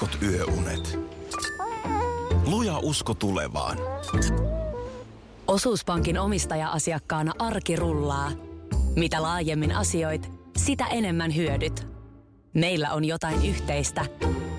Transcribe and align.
heikot 0.00 0.22
yöunet. 0.22 0.98
Luja 2.46 2.78
usko 2.78 3.14
tulevaan. 3.14 3.78
Osuuspankin 5.46 6.18
omistaja-asiakkaana 6.18 7.32
arki 7.38 7.76
rullaa. 7.76 8.30
Mitä 8.96 9.22
laajemmin 9.22 9.76
asioit, 9.76 10.30
sitä 10.56 10.86
enemmän 10.86 11.36
hyödyt. 11.36 11.86
Meillä 12.54 12.92
on 12.92 13.04
jotain 13.04 13.46
yhteistä. 13.46 14.04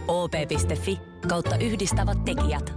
op.fi 0.07 0.99
kautta 1.27 1.57
yhdistävät 1.57 2.25
tekijät. 2.25 2.73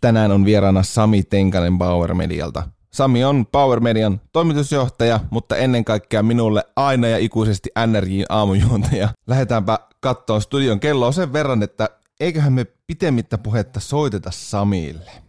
Tänään 0.00 0.32
on 0.32 0.44
vieraana 0.44 0.82
Sami 0.82 1.22
Tenkanen 1.22 1.78
Power 1.78 2.14
Medialta. 2.14 2.77
Sami 2.98 3.24
on 3.24 3.46
Power 3.46 3.80
Median 3.80 4.20
toimitusjohtaja, 4.32 5.20
mutta 5.30 5.56
ennen 5.56 5.84
kaikkea 5.84 6.22
minulle 6.22 6.64
aina 6.76 7.08
ja 7.08 7.18
ikuisesti 7.18 7.70
NRJin 7.86 8.26
aamujuontaja. 8.28 9.08
Lähdetäänpä 9.26 9.78
kattoon 10.00 10.42
studion 10.42 10.80
kelloa 10.80 11.12
sen 11.12 11.32
verran, 11.32 11.62
että 11.62 11.88
eiköhän 12.20 12.52
me 12.52 12.66
pitemmittä 12.86 13.38
puhetta 13.38 13.80
soiteta 13.80 14.30
Samille. 14.30 15.27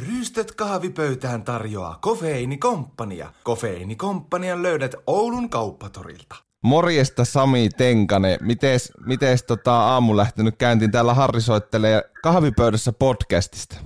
Rystöt 0.00 0.52
kahvipöytään 0.52 1.44
tarjoaa 1.44 1.98
Kofeiinikomppania. 2.00 3.32
Kofeiinikomppanian 3.42 4.62
löydät 4.62 4.94
Oulun 5.06 5.50
kauppatorilta. 5.50 6.34
Morjesta 6.62 7.24
Sami 7.24 7.68
Tenkane. 7.76 8.38
Mites, 8.40 8.92
mites 9.06 9.44
tota 9.44 9.76
aamu 9.76 10.16
lähtenyt 10.16 10.54
käyntiin? 10.58 10.90
Täällä 10.90 11.14
Harri 11.14 11.40
soittelee 11.40 12.02
kahvipöydässä 12.22 12.92
podcastista. 12.98 13.76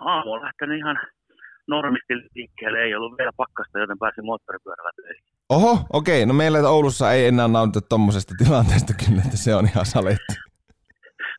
Aamu 0.00 0.32
on 0.32 0.42
lähtenyt 0.42 0.78
ihan 0.78 0.98
normisti 1.68 2.14
liikkeelle. 2.34 2.78
Ei 2.78 2.94
ollut 2.94 3.18
vielä 3.18 3.32
pakkasta, 3.36 3.78
joten 3.78 3.98
pääsin 3.98 4.24
moottoripyörällä 4.24 4.90
töihin. 4.96 5.24
Oho, 5.48 5.78
okei. 5.92 6.26
No 6.26 6.34
meillä 6.34 6.58
Oulussa 6.68 7.12
ei 7.12 7.26
enää 7.26 7.48
nautita 7.48 7.80
tuommoisesta 7.88 8.34
tilanteesta 8.38 8.92
kyllä, 9.04 9.22
että 9.24 9.36
se 9.36 9.54
on 9.54 9.64
ihan 9.64 9.86
saletti. 9.86 10.34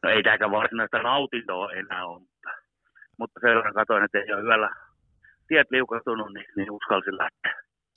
No 0.03 0.09
ei 0.09 0.23
tämäkään 0.23 0.51
varsinaista 0.51 1.01
nautintoa 1.01 1.71
enää 1.71 2.05
ole, 2.05 2.19
mutta, 2.19 2.49
mutta 3.19 3.39
sen 3.39 3.55
verran 3.55 3.73
katsoin, 3.73 4.03
että 4.05 4.17
ei 4.17 4.33
ole 4.33 4.41
hyvällä 4.41 4.69
tiet 5.47 5.67
liukastunut, 5.71 6.33
niin, 6.33 6.45
niin 6.55 6.71
uskalsin 6.71 7.17
lähteä. 7.17 7.53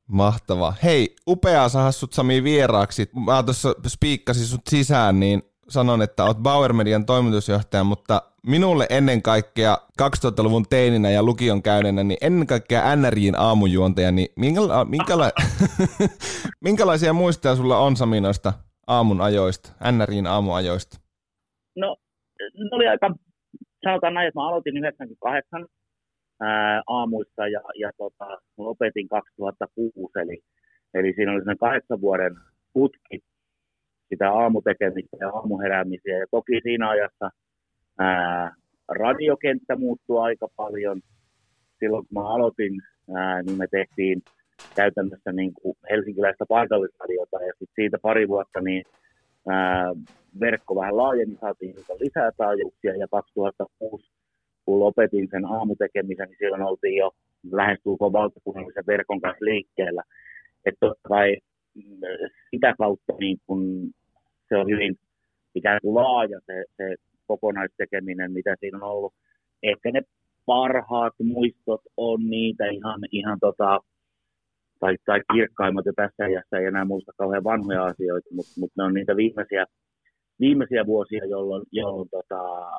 Mahtavaa. 0.08 0.74
Hei, 0.82 1.16
upeaa 1.28 1.68
saada 1.68 1.92
sut 1.92 2.12
Sami 2.12 2.44
vieraaksi. 2.44 3.10
Mä 3.26 3.42
tuossa 3.42 3.74
spiikkasin 3.88 4.46
sut 4.46 4.66
sisään, 4.70 5.20
niin 5.20 5.42
sanon, 5.68 6.02
että 6.02 6.24
oot 6.24 6.38
Bauer 6.38 6.72
Median 6.72 7.06
toimitusjohtaja, 7.06 7.84
mutta 7.84 8.22
minulle 8.46 8.86
ennen 8.90 9.22
kaikkea 9.22 9.78
2000-luvun 10.02 10.64
teininä 10.70 11.10
ja 11.10 11.22
lukion 11.22 11.62
käyneenä, 11.62 12.02
niin 12.04 12.18
ennen 12.20 12.46
kaikkea 12.46 12.96
NRJin 12.96 13.38
aamujuontaja, 13.38 14.10
niin 14.12 14.28
minkäla- 14.36 14.84
minkäla- 14.84 15.32
minkälaisia 16.66 17.12
muistoja 17.12 17.56
sulla 17.56 17.78
on 17.78 17.96
Sami 17.96 18.20
noista 18.20 18.52
aamun 18.86 19.20
ajoista, 19.20 19.72
NRJin 19.92 20.26
aamuajoista? 20.26 20.98
No, 21.76 21.96
ne 22.40 22.68
oli 22.72 22.88
aika, 22.88 23.10
sanotaan 23.84 24.14
näin, 24.14 24.28
että 24.28 24.40
mä 24.40 24.48
aloitin 24.48 24.76
98 24.76 25.66
ää, 26.40 26.82
aamuissa 26.86 27.48
ja, 27.48 27.60
ja 27.78 27.90
tota, 27.96 28.38
lopetin 28.58 29.08
2006, 29.08 30.12
eli, 30.18 30.38
eli 30.94 31.12
siinä 31.12 31.32
oli 31.32 31.40
sellainen 31.40 31.58
kahdeksan 31.58 32.00
vuoden 32.00 32.36
putki 32.72 33.20
sitä 34.08 34.32
aamutekemistä 34.32 35.16
ja 35.20 35.28
aamuheräämisiä. 35.28 36.18
Ja 36.18 36.26
toki 36.30 36.60
siinä 36.62 36.88
ajassa 36.88 37.30
ää, 37.98 38.54
radiokenttä 38.88 39.76
muuttui 39.76 40.20
aika 40.20 40.48
paljon. 40.56 41.00
Silloin 41.78 42.06
kun 42.06 42.22
mä 42.22 42.28
aloitin, 42.28 42.80
ää, 43.14 43.42
niin 43.42 43.58
me 43.58 43.66
tehtiin 43.70 44.22
käytännössä 44.76 45.32
niin 45.32 45.54
kuin 45.54 45.76
helsinkiläistä 45.90 46.44
paikallisradiota 46.48 47.36
ja 47.42 47.52
sitten 47.58 47.74
siitä 47.74 47.98
pari 48.02 48.28
vuotta 48.28 48.60
niin 48.60 48.84
verkko 50.40 50.74
vähän 50.76 50.96
laajeni, 50.96 51.36
saatiin 51.40 51.74
lisää 52.00 52.30
taajuuksia 52.36 52.96
ja 52.96 53.08
2006 53.08 54.10
kun 54.64 54.80
lopetin 54.80 55.28
sen 55.30 55.44
aamutekemisen, 55.44 56.28
niin 56.28 56.38
silloin 56.38 56.62
oltiin 56.62 56.96
jo 56.96 57.10
lähestulkoon 57.52 58.12
valtakunnallisen 58.12 58.86
verkon 58.86 59.20
kanssa 59.20 59.44
liikkeellä. 59.44 60.02
Että 60.66 60.78
totta 60.80 61.08
kai 61.08 61.36
mm, 61.74 62.00
sitä 62.50 62.74
kautta 62.78 63.12
niin 63.20 63.38
kun 63.46 63.90
se 64.48 64.56
on 64.56 64.66
hyvin 64.66 64.96
ikään 65.54 65.80
kuin 65.82 65.94
laaja 65.94 66.40
se, 66.46 66.64
se 66.76 66.94
kokonaistekeminen, 67.26 68.32
mitä 68.32 68.56
siinä 68.60 68.78
on 68.78 68.90
ollut. 68.90 69.14
Ehkä 69.62 69.90
ne 69.92 70.02
parhaat 70.46 71.14
muistot 71.22 71.80
on 71.96 72.30
niitä 72.30 72.66
ihan, 72.66 73.00
ihan 73.12 73.38
tota, 73.40 73.80
tai, 74.80 74.96
tai 75.06 75.20
kirkkaimmat 75.32 75.86
jo 75.86 75.92
tässä 75.96 76.24
ajassa, 76.24 76.56
ei 76.58 76.66
enää 76.66 76.84
muista 76.84 77.12
kauhean 77.18 77.44
vanhoja 77.44 77.84
asioita, 77.84 78.28
mutta, 78.34 78.52
mutta 78.60 78.74
ne 78.76 78.84
on 78.84 78.94
niitä 78.94 79.16
viimeisiä, 79.16 79.64
viimeisiä 80.40 80.86
vuosia, 80.86 81.24
jolloin, 81.26 81.62
jolloin 81.72 82.08
tota, 82.10 82.70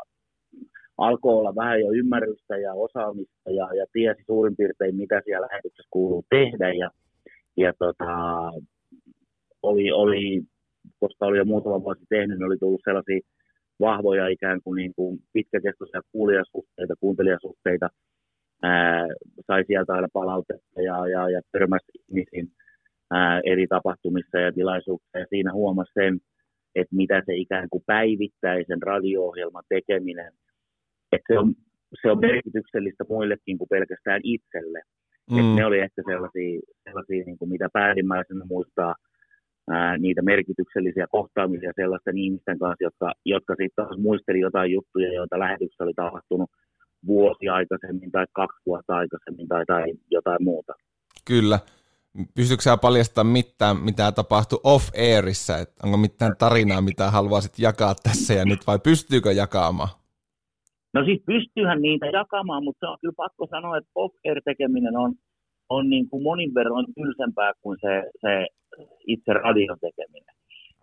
alkoi 0.97 1.33
olla 1.33 1.55
vähän 1.55 1.79
jo 1.79 1.91
ymmärrystä 1.91 2.57
ja 2.57 2.73
osaamista 2.73 3.51
ja, 3.51 3.75
ja 3.75 3.85
tiesi 3.93 4.23
suurin 4.25 4.55
piirtein, 4.55 4.95
mitä 4.95 5.21
siellä 5.25 5.47
lähetyksessä 5.47 5.87
kuuluu 5.91 6.23
tehdä. 6.29 6.73
Ja, 6.73 6.89
ja 7.57 7.73
tota, 7.79 8.13
oli, 9.63 9.91
oli, 9.91 10.41
koska 10.99 11.25
oli 11.25 11.37
jo 11.37 11.45
muutama 11.45 11.83
vuosi 11.83 12.05
tehnyt, 12.09 12.37
niin 12.37 12.45
oli 12.45 12.57
tullut 12.57 12.81
sellaisia 12.83 13.19
vahvoja 13.79 14.27
ikään 14.27 14.59
kuin, 14.63 14.75
niin 14.77 14.93
kuin 14.95 15.19
pitkäkestoisia 15.33 16.01
kuulijasuhteita, 16.11 16.93
kuuntelijasuhteita, 16.99 17.89
ää, 18.63 19.07
sai 19.51 19.63
sieltä 19.67 19.93
aina 19.93 20.07
palautetta 20.13 20.81
ja, 20.81 21.07
ja, 21.07 21.29
ja 21.29 21.41
törmäsi 21.51 21.91
ihmisiin 22.09 22.47
ää, 23.11 23.41
eri 23.45 23.67
tapahtumissa 23.67 24.37
ja 24.39 24.51
tilaisuuksissa 24.51 25.19
ja 25.19 25.25
siinä 25.29 25.53
huomasi 25.53 25.91
sen, 25.93 26.19
että 26.75 26.95
mitä 26.95 27.21
se 27.25 27.33
ikään 27.35 27.67
kuin 27.69 27.83
päivittäisen 27.85 28.81
radio-ohjelman 28.81 29.63
tekeminen– 29.69 30.31
että 31.11 31.33
se 31.33 31.39
on, 31.39 31.53
se 32.01 32.11
on 32.11 32.19
merkityksellistä 32.19 33.03
muillekin 33.09 33.57
kuin 33.57 33.67
pelkästään 33.69 34.21
itselle. 34.23 34.81
Mm. 35.31 35.39
Että 35.39 35.55
ne 35.55 35.65
oli 35.65 35.79
ehkä 35.79 36.01
sellaisia, 36.05 36.59
sellaisia 36.83 37.23
niin 37.25 37.37
kuin 37.37 37.49
mitä 37.49 37.67
päällimmäisenä 37.73 38.45
muistaa 38.45 38.95
ää, 39.69 39.97
niitä 39.97 40.21
merkityksellisiä 40.21 41.05
kohtaamisia 41.09 41.71
sellaisten 41.75 42.17
ihmisten 42.17 42.59
kanssa, 42.59 42.83
jotka, 42.83 43.13
jotka 43.25 43.53
sitten 43.53 43.85
taas 43.85 43.97
muisteli 43.97 44.39
jotain 44.39 44.71
juttuja, 44.71 45.13
joita 45.13 45.39
lähetyksessä 45.39 45.83
oli 45.83 45.93
tapahtunut 45.95 46.49
vuosi 47.07 47.49
aikaisemmin 47.49 48.11
tai 48.11 48.25
kaksi 48.31 48.61
vuotta 48.65 48.95
aikaisemmin 48.95 49.47
tai, 49.47 49.65
tai 49.65 49.93
jotain 50.11 50.43
muuta. 50.43 50.73
Kyllä. 51.25 51.59
Pystytkö 52.35 52.63
sä 52.63 52.77
paljastamaan 52.77 53.33
mitään, 53.33 53.77
mitä 53.77 54.11
tapahtui 54.11 54.59
off-airissa? 54.63 55.57
Että 55.57 55.75
onko 55.83 55.97
mitään 55.97 56.37
tarinaa, 56.37 56.81
mitä 56.81 57.11
haluaisit 57.11 57.59
jakaa 57.59 57.95
tässä 58.03 58.33
ja 58.33 58.45
nyt 58.45 58.67
vai 58.67 58.79
pystyykö 58.83 59.31
jakamaan? 59.31 59.89
No 60.93 61.05
siis 61.05 61.21
pystyyhän 61.25 61.81
niitä 61.81 62.05
jakamaan, 62.05 62.63
mutta 62.63 62.79
se 62.79 62.89
on 62.91 62.97
kyllä 63.01 63.13
pakko 63.17 63.47
sanoa, 63.49 63.77
että 63.77 63.91
off-air 63.95 64.41
tekeminen 64.45 64.97
on, 64.97 65.13
on 65.69 65.89
niin 65.89 66.09
kuin 66.09 66.23
monin 66.23 66.53
verran 66.53 66.85
tylsempää 66.95 67.51
kuin 67.61 67.77
se, 67.81 68.11
se 68.21 68.47
itse 69.07 69.33
radion 69.33 69.77
tekeminen. 69.81 70.35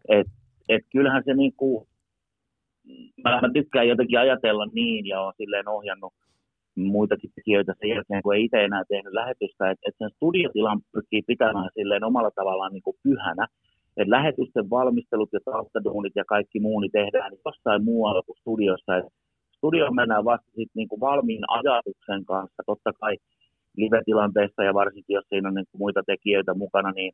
Et, 0.09 0.27
et 0.69 0.83
kyllähän 0.93 1.23
se 1.27 1.35
niin 1.35 1.53
kuin, 1.57 1.89
mä, 3.25 3.41
mä 3.41 3.51
tykkään 3.53 3.89
jotenkin 3.89 4.19
ajatella 4.19 4.67
niin 4.73 5.07
ja 5.07 5.21
olen 5.21 5.35
silleen 5.37 5.69
ohjannut 5.69 6.13
muitakin 6.77 7.31
tekijöitä 7.35 7.75
sen 7.81 7.89
jälkeen, 7.91 8.23
kun 8.23 8.35
ei 8.35 8.45
itse 8.45 8.65
enää 8.65 8.85
tehnyt 8.89 9.13
lähetystä, 9.13 9.71
että, 9.71 9.83
että 9.89 10.05
sen 10.05 10.17
studiotilan 10.17 10.81
pyrkii 10.93 11.23
pitämään 11.27 11.71
silleen 11.75 12.05
omalla 12.05 12.31
tavallaan 12.31 12.73
niin 12.73 12.83
kuin 12.83 12.97
pyhänä, 13.03 13.47
että 13.97 14.11
lähetysten 14.11 14.71
valmistelut 14.71 15.29
ja 15.33 15.41
taustaduunit 15.45 16.13
ja 16.17 16.25
kaikki 16.25 16.61
muu 16.61 16.81
niin 16.81 16.93
tehdään 16.93 17.31
niin 17.31 17.41
jossain 17.45 17.85
muualla 17.85 18.23
kuin 18.23 18.37
studiossa, 18.41 18.97
että 18.97 19.11
studioon 19.57 19.95
mennään 19.95 20.25
vasta 20.25 20.51
sit 20.55 20.71
niinku 20.75 21.01
valmiin 21.01 21.45
ajatuksen 21.49 22.25
kanssa, 22.25 22.63
totta 22.67 22.93
kai 22.93 23.17
live-tilanteessa 23.77 24.63
ja 24.63 24.75
varsinkin 24.75 25.15
jos 25.15 25.25
siinä 25.29 25.49
on 25.49 25.55
niinku 25.55 25.79
muita 25.79 26.03
tekijöitä 26.07 26.55
mukana, 26.55 26.91
niin, 26.91 27.13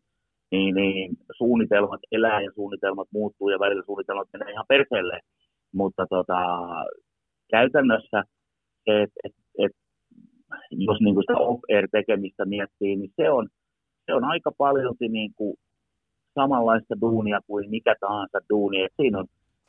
niin, 0.51 0.75
niin 0.75 1.17
suunnitelmat 1.37 2.01
elää 2.13 2.41
ja 2.41 2.51
suunnitelmat 2.55 3.09
muuttuu 3.13 3.49
ja 3.49 3.59
välillä 3.59 3.83
suunnitelmat 3.87 4.29
menee 4.33 4.53
ihan 4.53 4.65
perseelle. 4.69 5.21
Mutta 5.75 6.07
tota, 6.11 6.39
käytännössä, 7.51 8.23
että 8.87 9.21
et, 9.25 9.33
et, 9.59 9.73
jos 10.71 11.01
niinku 11.01 11.21
sitä 11.21 11.39
off-air 11.39 11.89
tekemistä 11.93 12.45
miettii, 12.45 12.97
niin 12.97 13.11
se 13.17 13.31
on, 13.31 13.49
se 14.07 14.15
on 14.15 14.25
aika 14.25 14.51
paljon 14.59 14.95
niinku 15.09 15.55
samanlaista 16.35 16.95
duunia 17.01 17.41
kuin 17.47 17.71
mikä 17.71 17.95
tahansa 18.01 18.39
duuni. 18.51 18.83
Et 18.83 18.93
siinä 18.97 19.19
on 19.19 19.27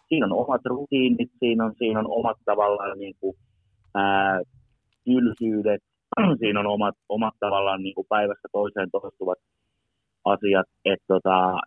siinä 0.10 0.26
on 0.26 0.34
omat 0.34 0.62
rutiinit, 0.66 1.32
siinä 1.40 1.66
on, 1.66 1.74
siinä 1.78 2.00
on 2.00 2.08
omat 2.10 2.38
tavallaan 2.46 3.00
niin 3.00 3.16
kuin, 3.20 3.38
ää, 3.96 4.42
tylsyydet, 5.04 5.82
siinä 6.40 6.60
on 6.60 6.68
omat, 6.68 6.96
omat 7.10 7.34
tavallaan 7.40 7.84
niin 7.84 7.96
kuin 7.96 8.08
päivästä 8.10 8.48
toiseen 8.52 8.90
toistuvat 8.92 9.40
asiat, 10.26 10.68
että 10.86 11.06
tota, 11.08 11.58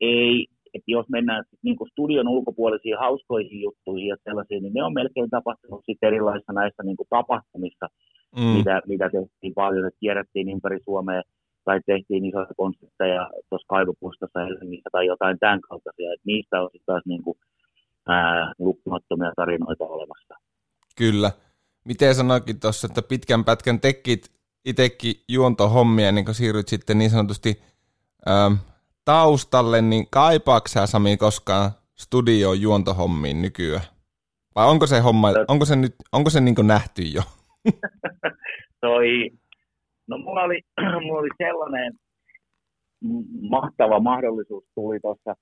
ei, 0.00 0.46
että 0.74 0.90
jos 0.96 1.06
mennään 1.08 1.44
niin 1.62 1.76
kuin 1.76 1.90
studion 1.90 2.28
ulkopuolisiin 2.28 2.98
hauskoihin 2.98 3.60
juttuihin 3.60 4.08
ja 4.08 4.16
sellaisiin, 4.24 4.62
niin 4.62 4.74
ne 4.74 4.82
on 4.82 4.94
melkein 4.94 5.30
tapahtunut 5.30 5.82
sitten 5.86 6.06
erilaisissa 6.06 6.52
näissä 6.52 6.82
niin 6.82 6.96
kuin 6.96 7.06
tapahtumissa, 7.10 7.86
mm. 8.36 8.42
mitä, 8.42 8.82
mitä 8.86 9.10
tehtiin 9.10 9.54
paljon, 9.54 9.86
että 9.86 10.00
kierrettiin 10.00 10.48
ympäri 10.48 10.78
Suomea 10.84 11.22
tai 11.64 11.80
tehtiin 11.86 12.24
isoja 12.24 12.46
konsertteja 12.56 13.30
tuossa 13.48 13.66
kaivopustassa 13.68 14.44
Helsingissä 14.44 14.88
tai 14.92 15.06
jotain 15.06 15.38
tämän 15.38 15.60
kaltaisia, 15.60 16.12
että 16.12 16.26
niistä 16.26 16.62
on 16.62 16.68
sitten 16.72 16.86
taas 16.86 17.02
niin 17.06 17.22
kuin, 17.22 17.38
ää, 18.08 18.52
lukkumattomia 18.58 19.32
tarinoita 19.36 19.84
olemassa. 19.84 20.34
Kyllä. 20.98 21.30
Miten 21.84 22.14
sanoikin 22.14 22.60
tuossa, 22.60 22.86
että 22.86 23.02
pitkän 23.02 23.44
pätkän 23.44 23.80
tekit 23.80 24.38
itsekin 24.64 25.14
juontohommia, 25.28 26.12
niin 26.12 26.24
kun 26.24 26.34
siirryt 26.34 26.68
sitten 26.68 26.98
niin 26.98 27.10
sanotusti 27.10 27.62
ähm, 28.28 28.54
taustalle, 29.08 29.82
niin 29.82 30.06
kaipaako 30.10 30.68
sä 30.68 30.86
Sami 30.86 31.16
koskaan 31.16 31.70
studio 31.98 32.52
juontohommiin 32.52 33.42
nykyään? 33.42 33.84
Vai 34.54 34.66
onko 34.66 34.86
se 34.86 35.00
homma, 35.00 35.28
onko 35.48 35.64
se 35.64 35.76
nyt, 35.76 35.94
onko 36.12 36.30
se 36.30 36.40
niin 36.40 36.66
nähty 36.66 37.02
jo? 37.02 37.22
Toi, 38.80 39.30
no 40.08 40.18
mulla 40.18 40.42
oli, 40.42 40.60
mulla 41.04 41.20
oli 41.20 41.28
sellainen 41.38 41.92
mahtava 43.50 44.00
mahdollisuus 44.00 44.64
tuli 44.74 45.00
tuossa 45.00 45.34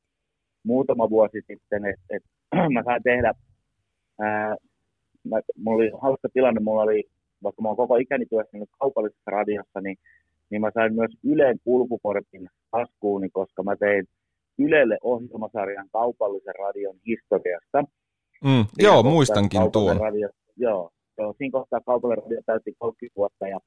muutama 0.65 1.11
vuosi 1.11 1.39
sitten, 1.47 1.85
että, 1.85 2.17
että 2.17 2.29
mä 2.75 2.83
sain 2.85 3.03
tehdä, 3.03 3.33
ää, 4.21 4.57
mä, 5.25 5.37
mulla 5.57 5.77
oli 5.77 5.91
hauska 6.03 6.29
tilanne, 6.33 6.61
mulla 6.61 6.83
oli, 6.83 7.05
vaikka 7.43 7.63
mä 7.63 7.69
oon 7.69 7.77
koko 7.77 7.97
ikäni 7.97 8.27
työskennellyt 8.27 8.71
kaupallisessa 8.79 9.31
radiossa, 9.31 9.81
niin 9.81 9.97
niin 10.51 10.61
mä 10.61 10.71
sain 10.75 10.95
myös 10.95 11.11
Ylen 11.25 11.59
kulkukortin 11.65 12.49
taskuuni, 12.77 13.29
koska 13.33 13.63
mä 13.63 13.77
tein 13.77 14.05
Ylelle 14.59 14.99
ohjelmasarjan 15.03 15.89
kaupallisen 15.93 16.55
radion 16.59 16.97
historiasta. 17.07 17.83
Mm, 18.45 18.65
joo, 18.79 19.03
muistankin 19.03 19.73
tuon. 19.73 19.97
Radio, 20.01 20.29
joo, 20.57 20.91
joo, 21.19 21.35
siinä 21.39 21.53
kohtaa 21.53 21.81
kaupallinen 21.87 22.23
radio 22.23 22.41
täytti 22.47 22.73
30 22.79 23.17
vuotta 23.17 23.49
ja, 23.49 23.59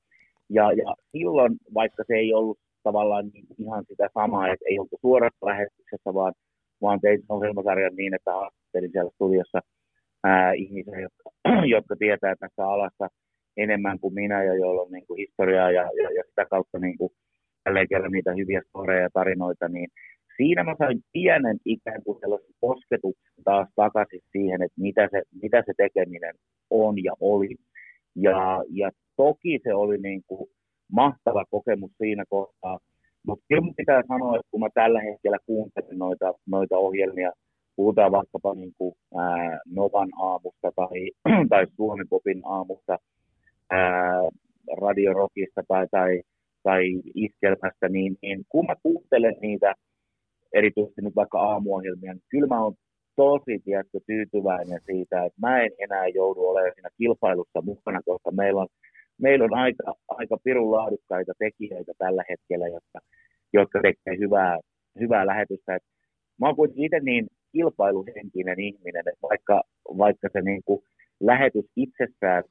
ja, 0.50 0.72
ja 0.72 0.96
silloin, 1.12 1.58
vaikka 1.74 2.04
se 2.08 2.14
ei 2.14 2.34
ollut 2.34 2.60
tavallaan 2.84 3.30
niin 3.34 3.46
ihan 3.58 3.86
sitä 3.88 4.10
samaa, 4.14 4.48
että 4.48 4.66
ei 4.70 4.80
oltu 4.80 4.98
suorassa 5.02 5.46
lähetyksessä, 5.46 6.14
vaan, 6.14 6.34
vaan 6.82 7.00
tein 7.02 7.22
ohjelmasarjan 7.30 7.96
niin, 7.96 8.14
että 8.14 8.32
haastattelin 8.32 8.92
siellä 8.92 9.12
studiossa 9.16 9.60
ää, 10.24 10.54
ihmisiä, 10.54 11.00
jotka, 11.00 11.30
jotka 11.76 11.96
tietää 11.96 12.36
tästä 12.40 12.68
alasta 12.68 13.08
enemmän 13.58 14.00
kuin 14.00 14.14
minä 14.14 14.44
ja 14.44 14.56
joilla 14.56 14.82
on 14.82 14.92
niin 14.92 15.08
kuin 15.08 15.18
historiaa 15.18 15.72
ja, 15.72 15.82
ja, 15.82 16.12
ja 16.18 16.24
sitä 16.30 16.46
kautta 16.46 16.80
niin 16.80 16.98
kuin 16.98 17.12
jälleen 17.70 17.88
kerran 17.90 18.12
niitä 18.12 18.34
hyviä 18.34 18.62
storeja 18.70 19.02
ja 19.02 19.10
tarinoita, 19.14 19.68
niin 19.68 19.90
siinä 20.38 20.64
mä 20.64 20.76
sain 20.78 21.02
pienen 21.14 21.58
ikään 21.66 22.04
kuin 22.04 22.20
sellaisen 22.20 22.56
kosketuksen 22.62 23.44
taas 23.44 23.68
takaisin 23.76 24.22
siihen, 24.32 24.62
että 24.62 24.82
mitä 24.82 25.08
se, 25.12 25.22
mitä 25.42 25.64
se 25.66 25.74
tekeminen 25.78 26.36
on 26.70 27.04
ja 27.04 27.14
oli. 27.20 27.56
Ja, 28.16 28.64
ja 28.70 28.92
toki 29.16 29.60
se 29.64 29.74
oli 29.74 29.98
niin 29.98 30.22
kuin 30.28 30.50
mahtava 30.92 31.46
kokemus 31.52 31.92
siinä 31.98 32.24
kohtaa, 32.30 32.80
mutta 33.28 33.46
kyllä 33.48 33.74
pitää 33.78 34.04
sanoa, 34.08 34.36
että 34.36 34.48
kun 34.52 34.60
mä 34.60 34.68
tällä 34.74 35.02
hetkellä 35.02 35.38
kuuntelen 35.46 35.98
noita, 35.98 36.34
noita 36.48 36.78
ohjelmia, 36.78 37.32
puhutaan 37.76 38.12
vaikkapa 38.12 38.56
niin 38.56 38.74
kuin, 38.78 38.96
ää, 39.18 39.60
Novan 39.66 40.10
aamusta 40.20 40.72
tai, 40.76 41.12
tai 41.52 41.66
Suomen 41.76 42.08
Popin 42.10 42.42
aamusta, 42.46 42.98
ää, 43.70 44.22
radiorokista 44.82 45.62
tai, 45.68 45.88
tai, 45.92 46.22
tai 46.64 46.84
iskelmästä, 47.16 47.90
niin, 47.90 48.18
niin 48.22 48.46
kun 48.50 48.66
mä 48.66 48.76
kuuntelen 48.84 49.36
niitä, 49.42 49.74
erityisesti 50.54 51.02
nyt 51.02 51.16
vaikka 51.16 51.40
aamuohjelmia, 51.40 52.14
niin 52.14 52.24
kyllä 52.30 52.48
mä 52.48 52.64
oon 52.64 52.74
tosi 53.16 53.60
tiedätkö, 53.66 54.00
tyytyväinen 54.08 54.82
siitä, 54.86 55.26
että 55.26 55.40
mä 55.42 55.62
en 55.62 55.72
enää 55.80 56.08
joudu 56.08 56.42
olemaan 56.46 56.74
siinä 56.76 56.90
kilpailussa 56.98 57.62
mukana, 57.62 58.02
koska 58.06 58.32
meillä 58.32 58.62
on, 58.62 58.68
meillä 59.22 59.46
on 59.46 59.54
aika, 59.54 59.84
aika 60.08 60.38
pirun 60.44 60.72
laadukkaita 60.72 61.34
tekijöitä 61.40 61.94
tällä 61.98 62.24
hetkellä, 62.30 62.68
jotka, 62.68 63.00
jotka 63.54 63.80
tekee 63.82 64.18
hyvää, 64.20 64.60
hyvää 65.00 65.26
lähetystä. 65.26 65.76
Et 65.76 65.84
mä 66.40 66.48
oon 66.48 66.56
kuitenkin 66.56 66.86
itse 66.86 67.00
niin 67.00 67.28
kilpailuhenkinen 67.52 68.60
ihminen, 68.60 69.04
että 69.08 69.28
vaikka, 69.30 69.64
vaikka 69.98 70.28
se 70.34 70.42
niin 70.42 70.62
kuin 70.66 70.82
lähetys 71.20 71.66
itsessään 71.76 72.44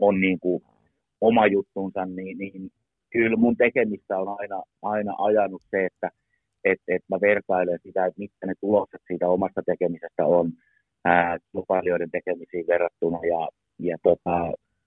on 0.00 0.20
niin 0.20 0.40
kuin 0.40 0.62
oma 1.20 1.46
juttunsa, 1.46 2.06
niin, 2.06 2.38
niin 2.38 2.70
kyllä 3.10 3.36
mun 3.36 3.56
tekemistä 3.56 4.18
on 4.18 4.36
aina, 4.38 4.62
aina 4.82 5.14
ajanut 5.18 5.62
se, 5.70 5.86
että 5.86 6.10
et, 6.64 6.78
et 6.88 7.02
mä 7.10 7.20
vertailen 7.20 7.78
sitä, 7.82 8.06
että 8.06 8.18
mitkä 8.18 8.46
ne 8.46 8.54
tulokset 8.60 9.00
siitä 9.06 9.28
omasta 9.28 9.62
tekemisestä 9.66 10.26
on 10.26 10.52
ää, 11.04 11.38
kilpailijoiden 11.52 12.10
tekemisiin 12.10 12.66
verrattuna. 12.66 13.18
Ja, 13.18 13.48
ja 13.78 13.96
tota, 14.02 14.36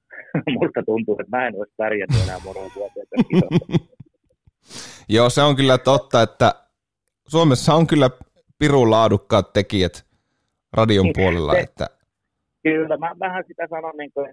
musta 0.59 0.83
tuntuu, 0.85 1.17
että 1.19 1.37
mä 1.37 1.47
en 1.47 1.55
olisi 1.55 1.73
pärjännyt 1.77 2.23
enää 2.23 2.39
monen 2.45 2.71
Joo, 5.09 5.29
se 5.29 5.41
on 5.41 5.55
kyllä 5.55 5.77
totta, 5.77 6.21
että 6.21 6.53
Suomessa 7.27 7.73
on 7.73 7.87
kyllä 7.87 8.09
pirun 8.59 8.91
laadukkaat 8.91 9.53
tekijät 9.53 10.05
radion 10.73 11.09
puolella. 11.15 11.57
Että... 11.57 11.87
Kyllä, 12.63 12.97
mä 12.97 13.15
vähän 13.19 13.43
sitä 13.47 13.67
sanon, 13.69 13.97
niin 13.97 14.11
kuin, 14.13 14.29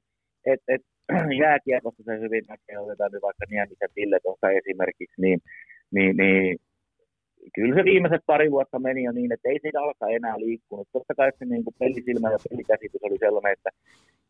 et, 0.46 0.60
et, 0.68 0.80
jääkiekossa 1.44 2.02
se 2.02 2.20
hyvin 2.20 2.44
näkee, 2.48 2.78
otetaan 2.78 3.12
nyt 3.12 3.22
vaikka 3.22 3.44
Niemisen 3.50 3.88
Ville 3.96 4.18
tuossa 4.22 4.50
esimerkiksi, 4.50 5.20
niin, 5.20 5.40
niin, 5.90 6.16
niin 6.16 6.58
kyllä 7.54 7.74
se 7.74 7.84
viimeiset 7.84 8.22
pari 8.26 8.50
vuotta 8.50 8.78
meni 8.78 9.02
jo 9.04 9.12
niin, 9.12 9.32
että 9.32 9.48
ei 9.48 9.58
siitä 9.62 9.80
alkaa 9.80 10.08
enää 10.08 10.40
liikkunut. 10.40 10.88
Totta 10.92 11.14
kai 11.14 11.32
se 11.38 11.44
niin 11.44 11.64
kuin 11.64 11.74
pelisilmä 11.78 12.32
ja 12.32 12.38
pelikäsitys 12.50 13.02
oli 13.02 13.18
sellainen, 13.18 13.52
että, 13.52 13.70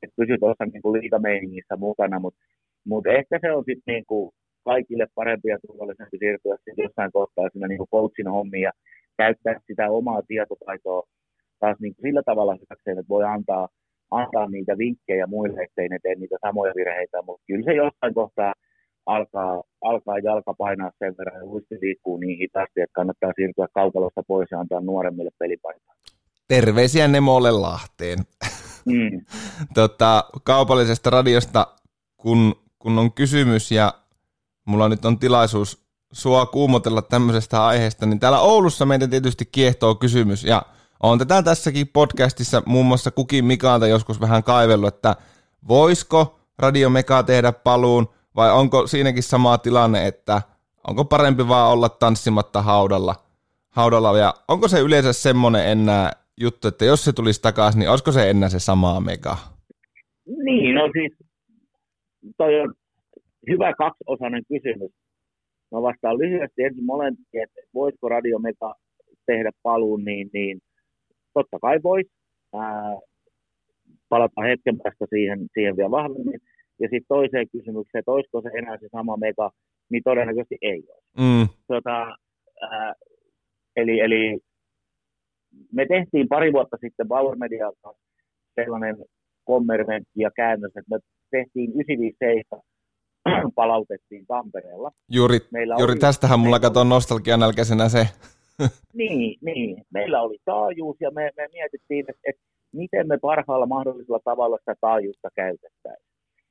että 0.02 0.16
pysyi 0.16 0.38
tuossa 0.38 0.64
niin 0.64 0.82
kuin 0.82 1.00
liigameiningissä 1.00 1.76
mukana, 1.76 2.18
mutta 2.18 2.40
mut 2.84 3.06
ehkä 3.06 3.38
se 3.40 3.52
on 3.52 3.64
sitten 3.64 3.92
niin 3.94 4.06
kuin 4.06 4.32
kaikille 4.64 5.06
parempi 5.14 5.48
ja 5.48 5.58
turvallisempi 5.66 6.18
siirtyä 6.18 6.56
sitten 6.56 6.82
jossain 6.84 7.12
kohtaa 7.12 7.48
siinä 7.52 7.68
niin 7.68 7.78
kuin 7.78 7.90
coachin 7.94 8.28
hommiin 8.28 8.62
ja 8.62 8.72
käyttää 9.16 9.54
sitä 9.66 9.90
omaa 9.90 10.22
tietotaitoa 10.22 11.02
taas 11.60 11.76
niin 11.80 11.94
kuin 11.94 12.02
sillä 12.02 12.22
tavalla 12.26 12.54
että 12.54 13.08
voi 13.08 13.24
antaa– 13.24 13.68
antaa 14.10 14.46
niitä 14.48 14.78
vinkkejä 14.78 15.26
muille, 15.26 15.62
ettei 15.62 15.88
ne 15.88 15.98
tee 16.02 16.14
niitä 16.14 16.36
samoja 16.46 16.72
virheitä, 16.76 17.22
mutta 17.22 17.42
kyllä 17.46 17.64
se 17.64 17.72
jossain 17.74 18.14
kohtaa 18.14 18.52
alkaa, 19.06 19.62
alkaa 19.82 20.18
jalka 20.18 20.54
painaa 20.54 20.90
sen 20.98 21.14
verran 21.18 21.40
ja 21.40 21.46
luisti 21.46 21.78
liikkuu 21.82 22.16
niin 22.16 22.38
hitaasti, 22.38 22.80
että 22.80 22.94
kannattaa 22.94 23.32
siirtyä 23.36 23.66
kaukalosta 23.74 24.22
pois 24.28 24.48
ja 24.50 24.60
antaa 24.60 24.80
nuoremmille 24.80 25.30
pelipaikkaa. 25.38 25.94
Terveisiä 26.48 27.08
Nemolle 27.08 27.50
Lahteen. 27.50 28.18
Mm. 28.84 29.20
tota, 29.74 30.24
kaupallisesta 30.44 31.10
radiosta, 31.10 31.66
kun, 32.16 32.54
kun 32.78 32.98
on 32.98 33.12
kysymys 33.12 33.72
ja 33.72 33.94
mulla 34.66 34.88
nyt 34.88 35.04
on 35.04 35.18
tilaisuus 35.18 35.84
sua 36.12 36.46
kuumotella 36.46 37.02
tämmöisestä 37.02 37.66
aiheesta, 37.66 38.06
niin 38.06 38.20
täällä 38.20 38.40
Oulussa 38.40 38.86
meitä 38.86 39.08
tietysti 39.08 39.44
kiehtoo 39.52 39.94
kysymys 39.94 40.44
ja– 40.44 40.62
on 41.02 41.18
tätä 41.18 41.42
tässäkin 41.42 41.88
podcastissa 41.88 42.62
muun 42.66 42.86
muassa 42.86 43.10
Kukin 43.10 43.44
Mikalta 43.44 43.86
joskus 43.86 44.20
vähän 44.20 44.42
kaivellut, 44.42 44.94
että 44.94 45.16
voisiko 45.68 46.40
Radio 46.58 46.90
Meka 46.90 47.22
tehdä 47.22 47.52
paluun 47.52 48.08
vai 48.36 48.52
onko 48.52 48.86
siinäkin 48.86 49.22
sama 49.22 49.58
tilanne, 49.58 50.06
että 50.06 50.42
onko 50.88 51.04
parempi 51.04 51.48
vaan 51.48 51.72
olla 51.72 51.88
tanssimatta 51.88 52.62
haudalla, 52.62 53.14
haudalla 53.70 54.18
ja 54.18 54.34
onko 54.48 54.68
se 54.68 54.80
yleensä 54.80 55.12
semmoinen 55.12 55.68
enää 55.68 56.10
juttu, 56.40 56.68
että 56.68 56.84
jos 56.84 57.04
se 57.04 57.12
tulisi 57.12 57.42
takaisin, 57.42 57.78
niin 57.78 57.90
olisiko 57.90 58.12
se 58.12 58.30
enää 58.30 58.48
se 58.48 58.58
sama 58.58 59.00
Mega? 59.00 59.36
Niin, 60.44 60.74
no 60.74 60.90
siis 60.92 61.12
toi 62.36 62.60
on 62.60 62.74
hyvä 63.50 63.74
kaksiosainen 63.74 64.42
kysymys. 64.48 64.92
Mä 65.72 65.82
vastaan 65.82 66.18
lyhyesti 66.18 66.62
ensin 66.62 66.84
molempia, 66.84 67.44
että 67.44 67.60
voisiko 67.74 68.08
Radio 68.08 68.38
Mega 68.38 68.74
tehdä 69.26 69.50
paluun, 69.62 70.04
niin, 70.04 70.30
niin 70.32 70.60
totta 71.34 71.58
kai 71.62 71.78
voisi. 71.82 72.10
palata 74.08 74.42
hetken 74.42 74.78
päästä 74.82 75.06
siihen, 75.08 75.38
siihen 75.54 75.76
vielä 75.76 75.90
vahvemmin. 75.90 76.40
Ja 76.80 76.88
sitten 76.88 77.08
toiseen 77.08 77.46
kysymykseen, 77.52 78.00
että 78.00 78.10
olisiko 78.10 78.40
se 78.42 78.48
enää 78.58 78.76
se 78.80 78.88
sama 78.92 79.16
mega, 79.16 79.50
niin 79.90 80.02
todennäköisesti 80.04 80.58
ei 80.62 80.82
ole. 80.88 81.02
Mm. 81.18 81.48
Tota, 81.66 82.16
ää, 82.62 82.94
eli, 83.76 84.00
eli 84.00 84.38
me 85.72 85.86
tehtiin 85.86 86.28
pari 86.28 86.52
vuotta 86.52 86.76
sitten 86.80 87.08
Bauer 87.08 87.36
Medialta 87.36 87.92
sellainen 88.54 88.96
kommerventti 89.44 90.20
ja 90.20 90.30
käännös, 90.36 90.72
että 90.76 90.90
me 90.90 90.98
tehtiin 91.30 91.70
957 91.70 92.62
palautettiin 93.54 94.26
Tampereella. 94.26 94.90
Juuri, 95.08 95.38
Meillä 95.52 95.76
juuri 95.78 95.96
tästähän 95.96 96.40
mulla 96.40 96.60
katsoo 96.60 96.84
nostalgian 96.84 97.40
nälkäisenä 97.40 97.88
se 97.88 98.08
niin, 99.00 99.38
niin, 99.42 99.84
meillä 99.94 100.22
oli 100.22 100.38
taajuus 100.44 100.96
ja 101.00 101.10
me, 101.10 101.30
me 101.36 101.48
mietittiin, 101.52 102.04
että, 102.08 102.20
että 102.24 102.42
miten 102.72 103.08
me 103.08 103.18
parhaalla 103.18 103.66
mahdollisella 103.66 104.20
tavalla 104.24 104.58
sitä 104.58 104.74
taajuutta 104.80 105.28
käytettäisiin. 105.34 106.10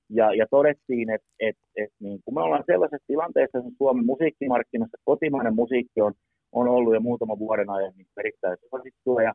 ja, 0.10 0.34
ja 0.34 0.46
todettiin, 0.52 1.10
että 1.10 1.28
et, 1.40 1.56
et, 1.76 1.90
niin 2.00 2.20
kun 2.26 2.34
me 2.34 2.42
ollaan 2.42 2.64
sellaisessa 2.66 3.08
tilanteessa, 3.08 3.58
että 3.58 3.70
Suomen 3.78 4.06
musiikkimarkkinassa 4.06 4.98
kotimainen 5.06 5.56
musiikki 5.56 6.02
on, 6.02 6.14
on 6.52 6.68
ollut 6.68 6.94
jo 6.94 7.00
muutama 7.00 7.40
vuoden 7.40 7.70
ajan 7.70 7.94
niin 7.98 8.08
erittäin 8.18 8.58
suosittua 8.70 9.24
ja, 9.24 9.34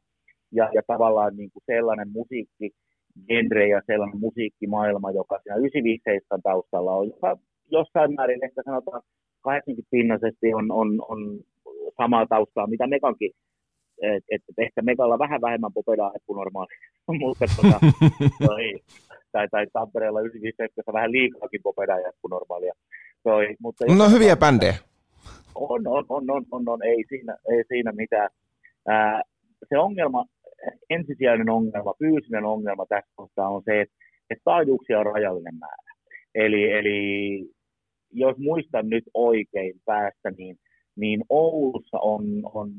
ja, 0.53 0.71
ja 0.75 0.83
tavallaan 0.87 1.37
niin 1.37 1.51
kuin 1.53 1.63
sellainen 1.67 2.09
musiikki, 2.13 2.71
genre 3.29 3.69
ja 3.69 3.81
sellainen 3.87 4.21
musiikkimaailma, 4.21 5.11
joka 5.11 5.39
siinä 5.43 5.57
957 5.57 6.43
taustalla 6.43 6.93
on, 6.93 7.07
joka 7.07 7.39
jossain 7.71 8.15
määrin 8.15 8.45
ehkä 8.45 8.63
sanotaan 8.65 9.03
80 9.41 9.89
pinnaisesti 9.91 10.55
on, 10.55 10.73
on, 10.73 10.89
on 11.09 11.41
samaa 11.97 12.27
taustaa, 12.27 12.67
mitä 12.67 12.87
Mekankin 12.87 13.31
että 14.03 14.27
et, 14.31 14.43
et 14.49 14.59
ehkä 14.59 14.83
Megalla 14.83 15.19
vähän 15.19 15.41
vähemmän 15.41 15.73
popedaa 15.73 16.13
kuin 16.27 16.37
normaali, 16.37 16.69
mutta 17.21 17.45
tota, 17.57 17.81
toi, 18.47 18.81
tai, 19.33 19.49
tai 19.49 19.67
Tampereella 19.73 20.21
95 20.21 20.83
vähän 20.93 21.13
liikaakin 21.13 21.63
popedaa 21.63 21.99
kuin 22.23 22.31
normaalia. 22.31 22.73
Toi, 23.23 23.57
mutta 23.59 23.85
no 23.97 24.11
hyviä 24.11 24.37
bändejä. 24.37 24.75
On, 25.55 25.87
on, 25.87 26.05
on, 26.09 26.31
on, 26.31 26.45
on, 26.51 26.69
on, 26.69 26.83
ei 26.83 27.05
siinä, 27.09 27.37
ei 27.51 27.65
siinä 27.69 27.93
mitään. 27.93 28.31
Ää, 28.89 29.23
se 29.69 29.79
ongelma, 29.79 30.25
ensisijainen 30.91 31.51
ongelma, 31.51 31.95
fyysinen 31.99 32.45
ongelma 32.45 32.87
tässä 32.87 33.13
kohtaa 33.15 33.49
on 33.49 33.63
se, 33.65 33.81
että, 33.81 33.95
että 34.31 34.43
taajuuksia 34.45 34.99
on 34.99 35.07
rajallinen 35.07 35.55
määrä. 35.59 35.95
Eli, 36.35 36.73
eli 36.73 37.39
jos 38.11 38.37
muistan 38.39 38.89
nyt 38.89 39.05
oikein 39.15 39.75
päästä, 39.85 40.31
niin, 40.39 40.57
niin 40.97 41.25
Oulussa 41.29 41.99
on, 41.99 42.25
on 42.45 42.71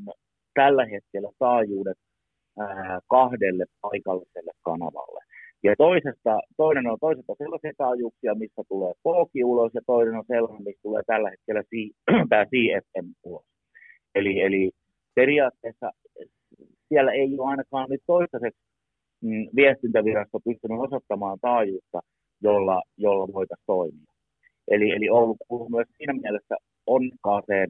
tällä 0.54 0.86
hetkellä 0.86 1.30
taajuudet 1.40 1.98
ää, 2.60 3.00
kahdelle 3.10 3.66
paikalliselle 3.82 4.52
kanavalle. 4.62 5.20
Ja 5.64 5.76
toisesta, 5.78 6.40
toinen 6.58 6.88
on 6.88 6.98
toisesta 7.00 7.34
sellaisia 7.38 7.72
taajuuksia, 7.78 8.36
missä 8.36 8.62
tulee 8.68 8.94
polki 9.04 9.44
ulos, 9.44 9.72
ja 9.74 9.82
toinen 9.86 10.16
on 10.16 10.24
sellainen, 10.28 10.64
missä 10.64 10.82
tulee 10.82 11.04
tällä 11.08 11.30
hetkellä 11.30 11.64
tämä 12.30 12.46
CFM 12.46 13.08
ulos. 13.24 13.46
Eli, 14.16 14.42
eli 14.42 14.72
periaatteessa 15.16 15.92
siellä 16.90 17.12
ei 17.12 17.40
ole 17.40 17.50
ainakaan 17.50 17.90
nyt 17.90 18.02
toistaiseksi 18.08 18.62
mm, 19.22 19.48
viestintävirasto 19.56 20.40
pystynyt 20.40 20.80
osoittamaan 20.80 21.38
taajuutta, 21.42 22.00
jolla, 22.42 22.82
jolla 22.98 23.34
voitaisiin 23.34 23.66
toimia. 23.66 24.14
Eli, 24.68 24.92
eli 24.92 25.10
Oulu 25.10 25.36
kuuluu 25.48 25.70
myös 25.70 25.88
siinä 25.98 26.14
mielessä 26.14 26.56
onnekkaaseen 26.88 27.70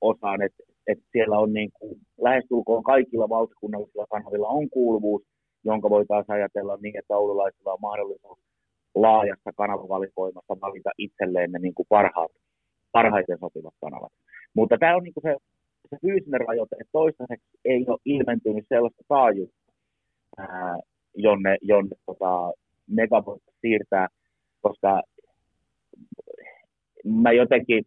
osaan, 0.00 0.42
että, 0.42 0.62
että 0.86 1.04
siellä 1.12 1.38
on 1.38 1.52
niin 1.52 1.70
kuin, 1.72 2.00
lähestulkoon 2.20 2.82
kaikilla 2.82 3.28
valtakunnallisilla 3.28 4.06
kanavilla 4.10 4.48
on 4.48 4.70
kuuluvuus, 4.70 5.22
jonka 5.64 5.90
voitaisiin 5.90 6.34
ajatella 6.34 6.78
niin, 6.82 6.98
että 6.98 7.16
oululaisilla 7.16 7.72
on 7.72 7.78
mahdollisuus 7.82 8.38
laajassa 8.94 9.50
kanavavalikoimassa 9.56 10.60
valita 10.60 10.90
itselleen 10.98 11.52
ne 11.52 11.58
niin 11.58 11.74
kuin 11.74 11.86
parhaat, 11.88 12.32
parhaiten 12.92 13.38
sopivat 13.38 13.74
kanavat. 13.80 14.12
Mutta 14.54 14.78
tämä 14.78 14.96
on 14.96 15.02
niin 15.02 15.14
kuin 15.14 15.22
se, 15.22 15.36
se 15.90 15.96
fyysinen 16.00 16.40
rajoite, 16.40 16.76
että 16.80 16.92
toistaiseksi 16.92 17.46
ei 17.64 17.84
ole 17.88 17.98
ilmentynyt 18.04 18.64
sellaista 18.68 19.02
taajuutta, 19.08 19.72
jonne, 21.14 21.56
jonne 21.62 21.96
tota, 22.06 22.52
mega 22.86 23.22
siirtää, 23.60 24.08
koska 24.60 25.02
mä 27.04 27.32
jotenkin, 27.32 27.84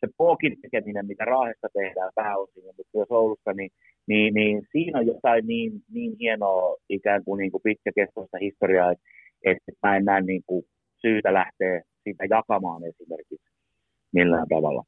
se 0.00 0.06
pookin 0.16 0.56
tekeminen, 0.60 1.06
mitä 1.06 1.24
Raahessa 1.24 1.68
tehdään 1.72 2.12
pääosin, 2.14 2.64
mutta 2.64 2.82
myös 2.94 3.10
Oulussa, 3.10 3.52
niin, 3.52 3.70
niin, 4.06 4.34
niin 4.34 4.62
siinä 4.72 4.98
on 4.98 5.06
jotain 5.06 5.46
niin, 5.46 5.72
niin 5.92 6.16
hienoa 6.20 6.76
ikään 6.88 7.24
kuin, 7.24 7.38
niin 7.38 7.50
kuin 7.52 7.62
pitkäkestoista 7.62 8.38
historiaa, 8.40 8.92
että, 8.92 9.04
että 9.44 9.88
mä 9.88 9.96
en 9.96 10.04
näe 10.04 10.20
niin 10.20 10.42
kuin 10.46 10.64
syytä 11.00 11.32
lähteä 11.32 11.82
siitä 12.04 12.24
jakamaan 12.30 12.82
esimerkiksi 12.84 13.50
millään 14.12 14.48
tavalla. 14.48 14.84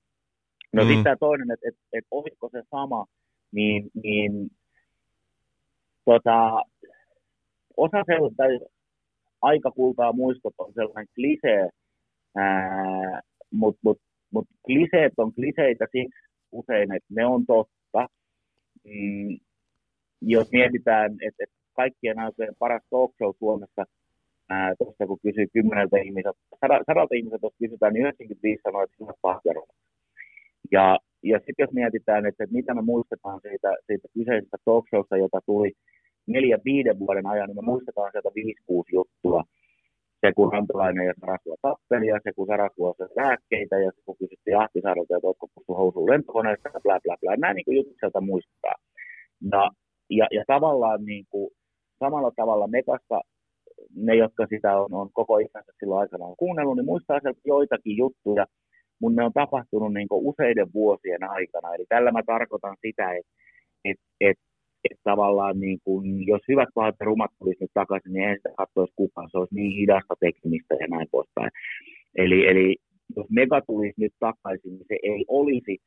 No 0.72 0.82
mm. 0.82 0.88
sitten 0.88 1.04
tämä 1.04 1.16
toinen, 1.20 1.50
että, 1.50 1.68
että, 1.68 1.80
että 1.92 2.08
olisiko 2.10 2.48
se 2.52 2.62
sama, 2.70 3.06
niin, 3.52 3.90
niin 4.02 4.32
tota, 6.04 6.62
osa 7.76 8.02
sellaista 8.06 8.42
aikakultaa 9.42 10.12
muistot 10.12 10.54
on 10.58 10.72
sellainen 10.74 11.06
klisee, 11.14 11.68
mutta 13.52 13.80
mut, 13.82 13.98
mut 14.32 14.48
kliseet 14.66 15.12
on 15.16 15.32
kliseitä 15.34 15.86
siksi 15.92 16.20
usein, 16.52 16.94
että 16.94 17.14
ne 17.16 17.26
on 17.26 17.46
totta. 17.46 18.06
Mm, 18.84 19.38
jos 20.22 20.52
mietitään, 20.52 21.12
että 21.12 21.44
et 21.44 21.50
kaikkien 21.72 22.18
aikojen 22.18 22.54
paras 22.58 22.82
talk 22.90 23.12
show 23.16 23.34
Suomessa, 23.38 23.84
tuosta 24.78 25.06
kun 25.06 25.18
kysyy 25.22 25.46
kymmeneltä 25.52 25.98
ihmiseltä, 25.98 26.38
sadalta 26.86 27.14
ihmiseltä, 27.14 27.46
jos 27.46 27.54
kysytään, 27.58 27.92
niin 27.92 28.02
95 28.02 28.62
sanoo, 28.62 28.82
että 28.82 28.96
sinä 28.96 29.12
on 29.22 29.66
Ja, 30.72 30.98
ja 31.22 31.38
sitten 31.38 31.64
jos 31.64 31.72
mietitään, 31.72 32.26
että, 32.26 32.44
että 32.44 32.56
mitä 32.56 32.74
me 32.74 32.82
muistetaan 32.82 33.40
siitä, 33.42 33.76
siitä 33.86 34.08
kyseisestä 34.14 34.56
talk 34.64 34.84
showsta, 34.88 35.16
jota 35.16 35.40
tuli 35.46 35.72
neljän, 36.26 36.60
viiden 36.64 36.98
vuoden 36.98 37.26
ajan, 37.26 37.46
niin 37.48 37.56
me 37.56 37.62
muistetaan 37.62 38.12
sieltä 38.12 38.30
viisi, 38.34 38.62
kuusi 38.66 38.94
juttua, 38.94 39.44
se 40.20 40.32
kun 40.36 40.52
Rantalainen 40.52 41.06
ja 41.06 41.14
Sarasua 41.20 41.56
tappeli 41.62 42.06
ja 42.06 42.20
se 42.24 42.32
kun 42.36 42.46
Sarasua 42.46 42.94
sai 42.98 43.08
lääkkeitä 43.16 43.78
ja 43.78 43.90
se 43.94 44.00
kun 44.04 44.16
kysyttiin 44.16 44.58
Ahtisaarelta, 44.58 45.16
että 45.16 45.26
oletko 45.26 45.46
puhuttu 45.54 45.74
housuun 45.74 46.10
lentokoneesta 46.10 46.68
ja 46.74 46.80
bla 46.80 47.00
bla 47.04 47.16
bla. 47.20 47.36
Nämä 47.36 47.54
niin 47.54 47.64
kuin 47.64 47.76
jutut 47.76 47.96
sieltä 48.00 48.20
muistaa. 48.20 48.74
Ja, 49.52 49.70
ja, 50.10 50.26
ja 50.30 50.44
tavallaan 50.46 51.04
niin 51.04 51.24
kuin, 51.30 51.50
samalla 51.98 52.32
tavalla 52.36 52.66
Mekassa 52.66 53.20
ne, 53.96 54.14
jotka 54.14 54.46
sitä 54.46 54.80
on, 54.80 54.94
on 54.94 55.08
koko 55.12 55.38
ikänsä 55.38 55.72
silloin 55.78 56.00
aikana 56.00 56.34
kuunnellut, 56.38 56.76
niin 56.76 56.90
muistaa 56.92 57.20
sieltä 57.20 57.40
joitakin 57.44 57.96
juttuja, 57.96 58.46
mutta 59.00 59.20
ne 59.20 59.26
on 59.26 59.32
tapahtunut 59.32 59.94
niin 59.94 60.08
useiden 60.10 60.72
vuosien 60.74 61.30
aikana. 61.30 61.74
Eli 61.74 61.84
tällä 61.88 62.12
mä 62.12 62.22
tarkoitan 62.26 62.76
sitä, 62.86 63.12
että 63.12 63.32
et, 63.84 63.96
et 64.20 64.38
että 64.84 65.00
tavallaan 65.04 65.60
niin 65.60 65.78
kun, 65.84 66.26
jos 66.26 66.40
hyvät 66.48 66.68
pahat 66.74 66.94
ja 67.00 67.06
rumat 67.06 67.30
tulisi 67.38 67.64
nyt 67.64 67.70
takaisin, 67.74 68.12
niin 68.12 68.28
ei 68.28 68.36
sitä 68.36 68.50
katsoisi 68.56 68.92
kukaan, 68.96 69.28
se 69.30 69.38
olisi 69.38 69.54
niin 69.54 69.72
hidasta 69.72 70.14
tekemistä 70.20 70.74
ja 70.80 70.86
näin 70.86 71.08
poispäin. 71.10 71.50
Eli, 72.16 72.46
eli 72.46 72.76
jos 73.16 73.26
mega 73.30 73.60
tulisi 73.60 73.94
nyt 73.96 74.12
takaisin, 74.20 74.72
niin 74.72 74.86
se 74.88 74.96
ei 75.02 75.24
olisi 75.28 75.78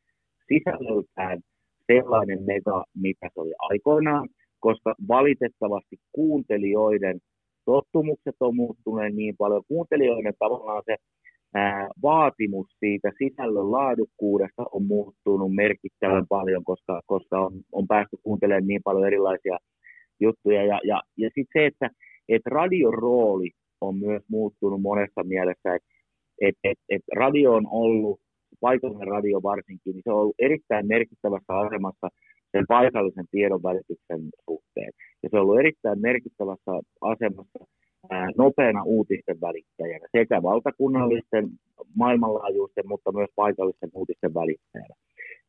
sisällöltään 0.48 1.40
sellainen 1.88 2.44
mega, 2.44 2.86
mitä 2.96 3.30
se 3.34 3.40
oli 3.40 3.54
aikoinaan, 3.60 4.30
koska 4.60 4.96
valitettavasti 5.08 5.96
kuuntelijoiden 6.12 7.20
tottumukset 7.66 8.36
on 8.40 8.56
muuttuneet 8.56 9.16
niin 9.16 9.36
paljon. 9.38 9.64
Kuuntelijoiden 9.68 10.34
tavallaan 10.40 10.84
se 10.86 10.96
vaatimus 12.02 12.68
siitä 12.80 13.12
sisällön 13.18 13.72
laadukkuudesta 13.72 14.66
on 14.72 14.86
muuttunut 14.86 15.56
merkittävän 15.56 16.28
paljon, 16.30 16.64
koska, 16.64 17.02
koska 17.06 17.40
on, 17.40 17.54
on 17.72 17.88
päästy 17.88 18.18
kuuntelemaan 18.24 18.68
niin 18.68 18.82
paljon 18.84 19.08
erilaisia 19.08 19.58
juttuja. 20.20 20.66
Ja, 20.66 20.80
ja, 20.84 21.02
ja 21.18 21.30
sitten 21.36 21.62
se, 21.62 21.66
että 21.66 21.90
et 22.30 22.42
radion 22.46 22.94
rooli 22.94 23.52
on 23.82 24.00
myös 24.00 24.24
muuttunut 24.30 24.82
monessa 24.82 25.24
mielessä, 25.24 25.76
että 25.76 25.88
et, 26.42 26.56
et, 26.64 26.78
et 26.90 27.02
radio 27.16 27.54
on 27.54 27.68
ollut, 27.70 28.20
paikallinen 28.60 29.08
radio 29.08 29.44
varsinkin, 29.44 29.94
niin 29.94 30.02
se 30.04 30.12
on 30.12 30.20
ollut 30.20 30.36
erittäin 30.40 30.88
merkittävässä 30.88 31.54
asemassa 31.58 32.08
sen 32.52 32.66
paikallisen 32.68 33.26
tiedon 33.32 33.64
välityksen 33.64 34.22
suhteen. 34.46 34.92
Ja 35.24 35.30
se 35.30 35.38
on 35.38 35.42
ollut 35.42 35.60
erittäin 35.60 36.02
merkittävässä 36.02 36.72
asemassa 37.02 37.60
nopeana 38.38 38.84
uutisten 38.84 39.42
välittäjänä 39.42 40.08
sekä 40.12 40.44
valtakunnallisten, 40.44 41.50
maailmanlaajuisten, 41.96 42.88
mutta 42.88 43.12
myös 43.12 43.30
paikallisten 43.36 43.90
uutisten 43.94 44.34
välittäjänä. 44.34 44.96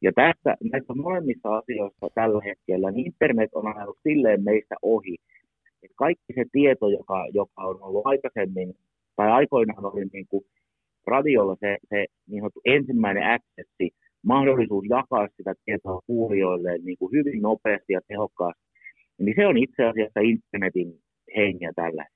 Ja 0.02 0.12
tässä, 0.12 0.56
näissä 0.72 0.94
molemmissa 0.94 1.56
asioissa 1.56 2.06
tällä 2.14 2.40
hetkellä 2.44 2.90
niin 2.90 3.06
internet 3.06 3.50
on 3.54 3.76
ajanut 3.76 3.98
silleen 4.02 4.44
meistä 4.44 4.74
ohi, 4.82 5.16
että 5.82 5.94
kaikki 5.96 6.32
se 6.34 6.44
tieto, 6.52 6.88
joka, 6.88 7.26
joka 7.32 7.62
on 7.62 7.82
ollut 7.82 8.06
aikaisemmin, 8.06 8.74
tai 9.16 9.30
aikoinaan 9.30 9.84
oli 9.84 10.04
niin 10.12 10.26
kuin 10.26 10.44
radiolla 11.06 11.56
se, 11.60 11.76
se 11.88 12.06
niin 12.26 12.44
ensimmäinen 12.64 13.22
accessi, 13.30 13.90
mahdollisuus 14.26 14.84
jakaa 14.88 15.28
sitä 15.36 15.54
tietoa 15.64 16.00
kuulijoille 16.06 16.78
niin 16.78 16.98
kuin 16.98 17.12
hyvin 17.12 17.42
nopeasti 17.42 17.92
ja 17.92 18.00
tehokkaasti, 18.08 18.62
niin 19.18 19.34
se 19.36 19.46
on 19.46 19.56
itse 19.56 19.84
asiassa 19.84 20.20
internetin 20.20 20.98
hengiä 21.36 21.72
tällä 21.76 22.06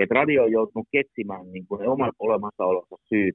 hetkellä. 0.00 0.20
Et 0.20 0.20
radio 0.20 0.42
on 0.42 0.52
joutunut 0.52 0.88
ketsimään 0.92 1.52
niin 1.52 1.66
kuin 1.66 1.80
ne 1.80 1.88
omat 1.88 2.14
olemassaolonsa 2.18 2.96
syyt 3.08 3.34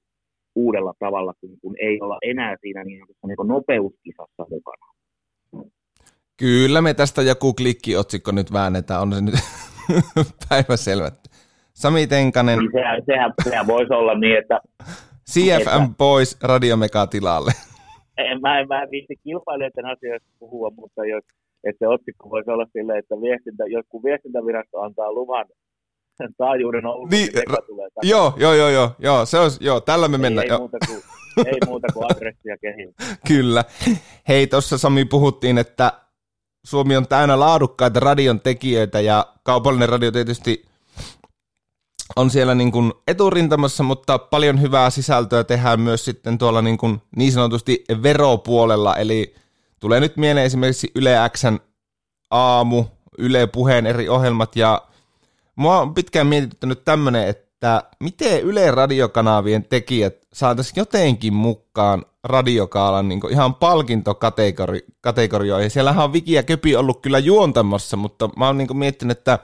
uudella 0.55 0.93
tavalla, 0.99 1.33
kun, 1.41 1.49
kun 1.61 1.75
ei 1.79 2.01
olla 2.01 2.17
enää 2.21 2.55
siinä 2.61 2.83
niin, 2.83 3.05
niin 3.27 3.37
kuin 3.37 3.47
nopeuskisassa 3.47 4.45
mukana. 4.49 4.85
Kyllä 6.37 6.81
me 6.81 6.93
tästä 6.93 7.21
joku 7.21 7.53
klikkiotsikko 7.53 8.31
nyt 8.31 8.53
väännetään, 8.53 9.01
on 9.01 9.13
se 9.13 9.21
nyt 9.21 9.35
päiväselvä. 10.49 11.11
Sami 11.73 12.07
Tenkanen. 12.07 12.59
Niin 12.59 12.71
sehän, 12.71 13.01
sehän, 13.05 13.33
sehän 13.43 13.67
voisi 13.67 13.93
olla 13.93 14.19
niin, 14.19 14.37
että... 14.37 14.59
CFM 15.31 15.83
että, 15.83 15.95
pois 15.97 16.37
Radiomega 16.43 17.07
tilalle. 17.07 17.51
En, 18.17 18.41
mä 18.41 18.59
en, 18.59 18.67
mä 18.67 18.83
en 18.83 18.91
viitti 18.91 19.15
kilpailijoiden 19.23 19.85
asioista 19.85 20.29
puhua, 20.39 20.71
mutta 20.75 21.05
jos, 21.05 21.23
että 21.63 21.79
se 21.79 21.87
otsikko 21.87 22.29
voisi 22.29 22.51
olla 22.51 22.65
silleen, 22.73 22.99
että 22.99 23.15
viestintä, 23.21 23.63
jos 23.67 23.85
kun 23.89 24.03
viestintävirasto 24.03 24.81
antaa 24.81 25.13
luvan 25.13 25.45
taajuuden 26.37 26.85
ollut, 26.85 27.09
Niin, 27.11 27.27
ra- 27.27 27.65
tulee 27.65 27.89
takaisin. 27.89 28.09
Joo, 28.09 28.33
joo, 28.37 28.53
joo, 28.53 28.69
joo, 28.69 28.91
joo, 28.99 29.25
se 29.25 29.39
olisi, 29.39 29.57
joo, 29.61 29.81
tällä 29.81 30.07
me 30.07 30.15
ei, 30.15 30.21
mennään. 30.21 30.45
ei, 30.45 30.49
joo. 30.49 30.59
muuta 30.59 30.77
kuin, 30.87 31.01
ei 31.47 31.57
muuta 31.65 31.87
kuin 31.93 32.05
adressia 32.05 32.57
kehiin. 32.61 32.95
Kyllä. 33.27 33.63
Hei, 34.27 34.47
tuossa 34.47 34.77
Sami 34.77 35.05
puhuttiin, 35.05 35.57
että 35.57 35.91
Suomi 36.65 36.97
on 36.97 37.07
täynnä 37.07 37.39
laadukkaita 37.39 37.99
radion 37.99 38.39
tekijöitä 38.39 38.99
ja 38.99 39.27
kaupallinen 39.43 39.89
radio 39.89 40.11
tietysti 40.11 40.65
on 42.15 42.29
siellä 42.29 42.55
niin, 42.55 42.71
kuin 42.71 42.93
eturintamassa, 43.07 43.83
mutta 43.83 44.17
paljon 44.19 44.61
hyvää 44.61 44.89
sisältöä 44.89 45.43
tehdään 45.43 45.79
myös 45.79 46.05
sitten 46.05 46.37
tuolla 46.37 46.61
niin, 46.61 46.77
kuin 46.77 47.01
niin 47.15 47.31
sanotusti 47.31 47.83
veropuolella, 48.03 48.95
eli 48.95 49.35
tulee 49.79 49.99
nyt 49.99 50.17
mieleen 50.17 50.45
esimerkiksi 50.45 50.91
Yle 50.95 51.15
Xn 51.29 51.59
aamu, 52.31 52.85
Yle 53.17 53.47
Puheen 53.47 53.85
eri 53.85 54.09
ohjelmat 54.09 54.55
ja 54.55 54.81
mua 55.55 55.79
on 55.79 55.93
pitkään 55.93 56.27
mietityttänyt 56.27 56.85
tämmöinen, 56.85 57.27
että 57.27 57.83
miten 58.03 58.41
Yle 58.41 58.71
radiokanavien 58.71 59.63
tekijät 59.63 60.15
saataisiin 60.33 60.77
jotenkin 60.77 61.33
mukaan 61.33 62.05
radiokaalan 62.23 63.07
niin 63.07 63.31
ihan 63.31 63.55
palkintokategorioihin. 63.55 65.69
Siellähän 65.69 66.03
on 66.03 66.13
Viki 66.13 66.33
ja 66.33 66.43
Köpi 66.43 66.75
ollut 66.75 67.01
kyllä 67.01 67.19
juontamassa, 67.19 67.97
mutta 67.97 68.29
mä 68.37 68.47
oon 68.47 68.57
niin 68.57 68.77
miettinyt, 68.77 69.17
että 69.17 69.39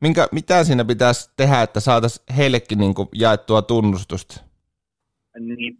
minkä, 0.00 0.28
mitä 0.32 0.64
siinä 0.64 0.84
pitäisi 0.84 1.32
tehdä, 1.36 1.62
että 1.62 1.80
saataisiin 1.80 2.24
heillekin 2.36 2.78
niin 2.78 2.94
jaettua 3.14 3.62
tunnustusta. 3.62 4.40
Niin 5.38 5.78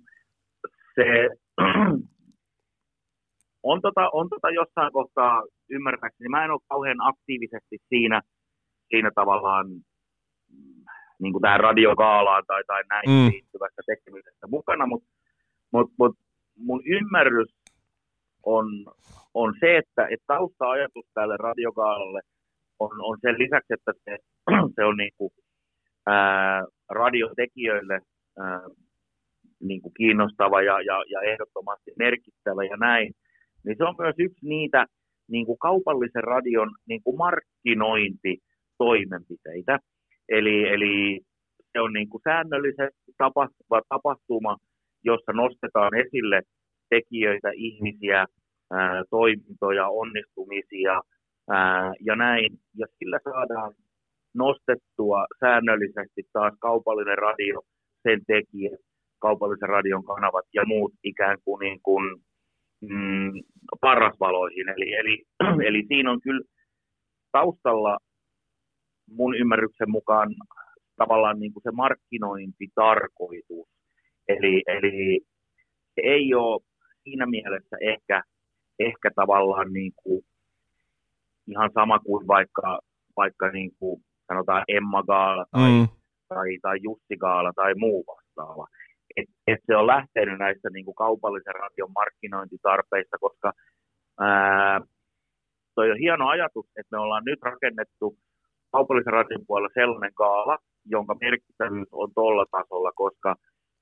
se 0.94 1.04
on, 3.62 3.82
tota, 3.82 4.10
on 4.12 4.28
tota 4.28 4.50
jossain 4.50 4.92
kohtaa 4.92 5.42
ymmärtääkseni, 5.70 6.28
mä 6.28 6.44
en 6.44 6.50
ole 6.50 6.60
kauhean 6.68 7.00
aktiivisesti 7.00 7.78
siinä, 7.88 8.22
siinä 8.90 9.11
tavallaan 9.14 9.66
mm, 10.49 10.85
niin 11.23 11.32
kuin 11.32 11.42
tähän 11.42 11.61
radiokaalaan 11.61 12.44
tai, 12.47 12.62
tai 12.66 12.82
näin 12.90 13.11
Mm. 13.11 13.30
liittyvässä 13.32 13.82
tekemisessä 13.87 14.47
mukana, 14.47 14.87
mutta 14.87 15.09
mut, 15.73 15.92
mut, 15.99 16.16
mun 16.59 16.82
ymmärrys 16.87 17.49
on, 18.42 18.66
on 19.35 19.54
se, 19.61 19.76
että, 19.76 20.06
että 20.11 20.25
tausta-ajatus 20.26 21.06
tälle 21.14 21.37
radiokaalalle 21.37 22.20
on, 22.78 22.90
on 23.00 23.18
sen 23.20 23.38
lisäksi, 23.38 23.75
että 23.75 23.92
se, 24.04 24.18
se 24.76 24.85
on 24.85 24.97
niin 24.97 25.12
kuin, 25.18 25.30
ää, 26.06 26.64
radiotekijöille 26.90 28.00
ää, 28.38 28.61
niin 29.62 29.82
kuin 29.82 29.94
kiinnostava 29.94 30.62
ja, 30.62 30.80
ja, 30.80 31.04
ja 31.11 31.20
ehdottomasti 31.32 31.90
merkittävä 31.99 32.64
ja 32.64 32.76
näin, 32.76 33.12
niin 33.64 33.76
se 33.78 33.85
on 33.85 33.94
myös 33.99 34.14
yksi 34.18 34.47
niitä 34.47 34.87
niin 35.28 35.47
kuin 35.47 35.59
kaupallisen 35.59 36.25
radion 36.25 36.70
niin 36.88 37.02
kuin 37.02 37.16
markkinointitoimenpiteitä. 38.80 39.78
Eli, 40.28 40.68
eli 40.68 41.20
se 41.72 41.80
on 41.80 41.92
niin 41.92 42.08
kuin 42.08 42.22
säännöllisesti 42.25 43.12
tapahtuva 43.18 43.80
tapahtuma, 43.88 44.56
jossa 45.04 45.32
nostetaan 45.32 45.94
esille 45.94 46.42
tekijöitä, 46.90 47.50
ihmisiä, 47.54 48.26
ää, 48.72 49.04
toimintoja, 49.10 49.88
onnistumisia 49.88 51.00
ää, 51.50 51.92
ja 52.00 52.16
näin. 52.16 52.50
Ja 52.78 52.87
sillä 52.99 53.18
saadaan 53.25 53.75
nostettua 54.34 55.26
säännöllisesti 55.40 56.22
taas 56.32 56.54
kaupallinen 56.60 57.18
radio, 57.18 57.60
sen 58.02 58.20
tekijät, 58.26 58.80
kaupallisen 59.18 59.68
radion 59.68 60.04
kanavat 60.04 60.44
ja 60.54 60.62
muut 60.66 60.92
ikään 61.04 61.38
kuin, 61.44 61.60
niin 61.60 61.80
kuin 61.82 62.04
mm, 62.80 63.32
parasvaloihin. 63.80 64.68
Eli, 64.68 64.94
eli, 64.94 65.22
eli 65.68 65.84
siinä 65.88 66.10
on 66.10 66.20
kyllä 66.20 66.44
taustalla 67.32 67.99
mun 69.10 69.34
ymmärryksen 69.34 69.90
mukaan 69.90 70.34
tavallaan 70.96 71.38
niin 71.40 71.52
kuin 71.52 71.62
se 71.62 71.70
markkinointitarkoitus. 71.70 73.68
Eli, 74.28 74.62
eli 74.66 75.20
se 75.94 76.00
ei 76.04 76.34
ole 76.34 76.60
siinä 77.02 77.26
mielessä 77.26 77.76
ehkä, 77.80 78.22
ehkä 78.78 79.10
tavallaan 79.16 79.73
niin 79.73 79.92
kuin 80.02 80.23
ihan 81.46 81.70
sama 81.75 81.99
kuin 81.99 82.26
vaikka, 82.26 82.80
vaikka 83.16 83.50
niin 83.50 83.70
kuin 83.78 84.02
sanotaan 84.26 84.64
Emma 84.68 85.02
Gaala 85.02 85.46
tai, 85.50 85.70
Mm. 85.70 85.88
tai, 86.28 86.58
tai 86.62 86.76
Jussi 86.82 87.16
Gaala 87.16 87.52
tai 87.56 87.75
muu 87.75 88.04
vastaava. 88.06 88.66
Et, 89.16 89.28
et 89.46 89.58
se 89.66 89.76
on 89.76 89.86
lähtenyt 89.86 90.38
näistä 90.38 90.70
niin 90.70 90.84
kuin 90.84 90.94
kaupallisen 90.94 91.54
radion 91.54 91.92
markkinointitarpeista, 91.92 93.16
koska 93.20 93.52
ää, 94.20 94.80
toi 95.75 95.90
on 95.90 95.99
hieno 95.99 96.28
ajatus, 96.28 96.66
että 96.66 96.96
me 96.96 96.99
ollaan 96.99 97.25
nyt 97.25 97.38
rakennettu 97.42 98.16
kaupallisen 98.73 99.13
radion 99.13 99.47
puolella 99.47 99.71
sellainen 99.75 100.15
kaala, 100.15 100.59
jonka 100.85 101.15
merkittävyys 101.21 101.89
on 101.93 102.11
tuolla 102.15 102.45
tasolla, 102.50 102.93
koska, 102.95 103.37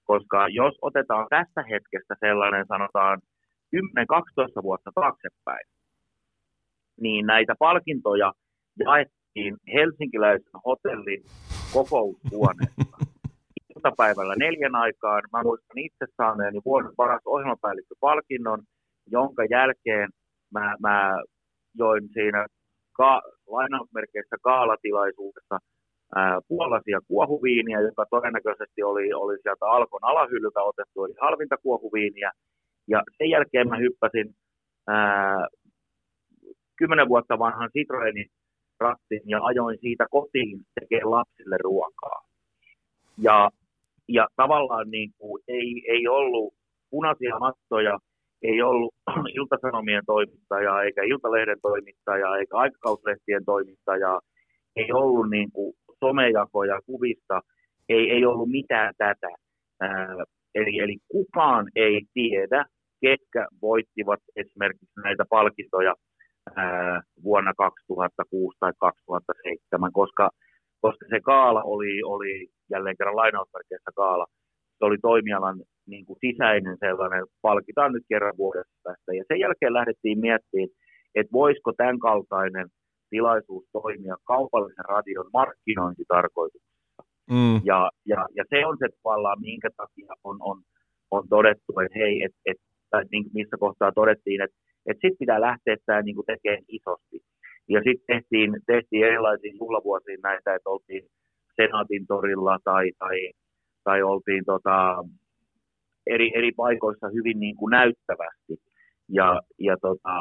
koska 0.05 0.48
jos 0.48 0.74
otetaan 0.83 1.27
tästä 1.31 1.62
hetkestä 1.70 2.14
sellainen 2.20 2.66
sanotaan 2.68 3.20
10-12 3.77 4.62
vuotta 4.62 4.90
taaksepäin, 4.94 5.66
niin 7.01 7.27
näitä 7.27 7.55
palkintoja 7.59 8.33
jaettiin 8.85 9.57
helsinkiläisen 9.74 10.61
hotellin 10.66 11.22
kokoushuoneessa 11.72 12.96
iltapäivällä 13.77 14.35
neljän 14.38 14.74
aikaan. 14.74 15.22
Mä 15.33 15.42
muistan 15.42 15.79
itse 15.79 16.07
saaneeni 16.16 16.61
vuoden 16.64 16.92
paras 16.96 17.22
ohjelmapäällikköpalkinnon, 17.27 18.62
jonka 19.07 19.44
jälkeen 19.51 20.09
mä, 20.53 20.77
mä 20.83 21.22
join 21.74 22.09
siinä 22.12 22.46
ka- 22.98 23.22
lainausmerkeissä 23.46 24.37
kaalatilaisuudessa 24.42 25.58
puolaisia 26.48 27.00
kuohuviiniä, 27.08 27.80
joka 27.80 28.04
todennäköisesti 28.11 28.82
oli, 28.82 29.12
oli 29.12 29.38
sieltä 29.42 29.66
Alkon 29.66 30.04
alahyllyltä 30.04 30.62
otettu, 30.62 31.04
eli 31.04 31.14
halvinta 31.20 31.56
kuohuviiniä. 31.62 32.30
Ja 32.88 33.02
sen 33.18 33.30
jälkeen 33.30 33.68
mä 33.68 33.76
hyppäsin 33.76 34.34
ää, 34.88 35.46
kymmenen 36.78 37.08
vuotta 37.08 37.38
vanhan 37.38 37.70
Citroenin 37.76 38.26
rattiin 38.80 39.22
ja 39.26 39.44
ajoin 39.44 39.78
siitä 39.80 40.06
kotiin 40.11 40.61
tekemään 40.80 41.11
lapsille 41.11 41.56
ruokaa. 41.62 42.22
Ja, 43.18 43.50
ja 44.08 44.28
tavallaan 44.37 44.90
niin 44.90 45.11
kuin 45.18 45.42
ei, 45.48 45.84
ei 45.88 46.08
ollut 46.08 46.54
punaisia 46.90 47.38
mattoja, 47.38 47.98
ei 48.42 48.62
ollut 48.62 48.94
iltasanomien 49.38 50.03
toimittajaa, 50.07 50.83
eikä 50.83 51.03
iltalehden 51.03 51.61
toimittajaa, 51.62 52.37
eikä 52.37 52.57
aikakauslehtien 52.57 53.44
toimittajaa, 53.44 54.20
ei 54.77 54.92
ollut 54.92 55.31
niin 55.31 55.53
kuin 55.53 55.74
somejakoja 56.01 56.81
kuvista, 56.87 57.40
ei, 57.88 58.11
ei 58.11 58.24
ollut 58.27 58.51
mitään 58.51 58.94
tätä. 58.98 59.29
Ää, 59.81 60.24
eli, 60.55 60.79
eli 60.79 60.96
kukaan 61.09 61.66
ei 61.77 62.03
tiedä, 62.14 62.64
ketkä 63.01 63.46
voittivat 63.62 64.20
esimerkiksi 64.37 65.01
näitä 65.05 65.24
palkintoja 65.31 65.94
ää, 66.57 67.03
vuonna 67.22 67.53
2006 67.57 68.57
tai 68.61 68.72
2007, 68.81 69.92
koska, 69.92 70.31
koska 70.81 71.07
se 71.11 71.20
kaala 71.20 71.62
oli, 71.62 72.03
oli 72.03 72.48
jälleen 72.70 72.96
kerran 72.98 73.16
lainausmerkeissä 73.16 73.90
kaala, 73.96 74.27
se 74.78 74.84
oli 74.84 74.98
toimialan 75.02 75.58
niin 75.86 76.04
kuin 76.06 76.18
sisäinen 76.20 76.76
sellainen, 76.80 77.24
palkitaan 77.42 77.92
nyt 77.92 78.04
kerran 78.08 78.36
vuodessa 78.36 78.78
tästä. 78.82 79.14
Ja 79.14 79.24
sen 79.28 79.40
jälkeen 79.40 79.72
lähdettiin 79.72 80.18
miettimään, 80.20 80.68
että 81.14 81.32
voisiko 81.32 81.72
tämän 81.72 81.98
kaltainen 81.98 82.68
tilaisuus 83.10 83.64
toimia 83.72 84.16
kaupallisen 84.24 84.84
radion 84.88 85.30
markkinointitarkoituksessa. 85.32 87.02
Mm. 87.30 87.60
Ja, 87.64 87.90
ja, 88.06 88.26
ja 88.36 88.44
se 88.50 88.66
on 88.66 88.76
se 88.78 88.86
tavallaan, 89.02 89.40
minkä 89.40 89.70
takia 89.76 90.12
on, 90.24 90.36
on, 90.40 90.62
on 91.10 91.28
todettu, 91.28 91.72
että 91.84 91.98
hei, 91.98 92.22
et, 92.24 92.32
et, 92.46 92.56
tai 92.90 93.04
niin, 93.12 93.24
missä 93.34 93.56
kohtaa 93.60 93.92
todettiin, 93.92 94.42
että 94.42 94.56
et 94.86 94.96
sitten 94.96 95.18
pitää 95.18 95.40
lähteä 95.40 95.76
tämä 95.86 96.02
niin 96.02 96.16
tekemään 96.26 96.64
isosti. 96.68 97.20
Ja 97.68 97.80
sitten 97.86 98.06
tehtiin, 98.06 98.50
tehtiin 98.66 99.04
erilaisia 99.04 99.58
juhlavuosia 99.60 100.16
näitä, 100.22 100.54
että 100.54 100.70
oltiin 100.70 101.04
Senaatin 101.56 102.06
torilla 102.06 102.58
tai, 102.64 102.92
tai, 102.98 103.16
tai 103.84 104.02
oltiin 104.02 104.44
tota, 104.44 105.04
eri, 106.06 106.32
eri 106.34 106.52
paikoissa 106.56 107.08
hyvin 107.08 107.40
niin 107.40 107.56
kuin 107.56 107.70
näyttävästi. 107.70 108.54
Ja, 109.08 109.40
ja 109.58 109.76
tota, 109.80 110.14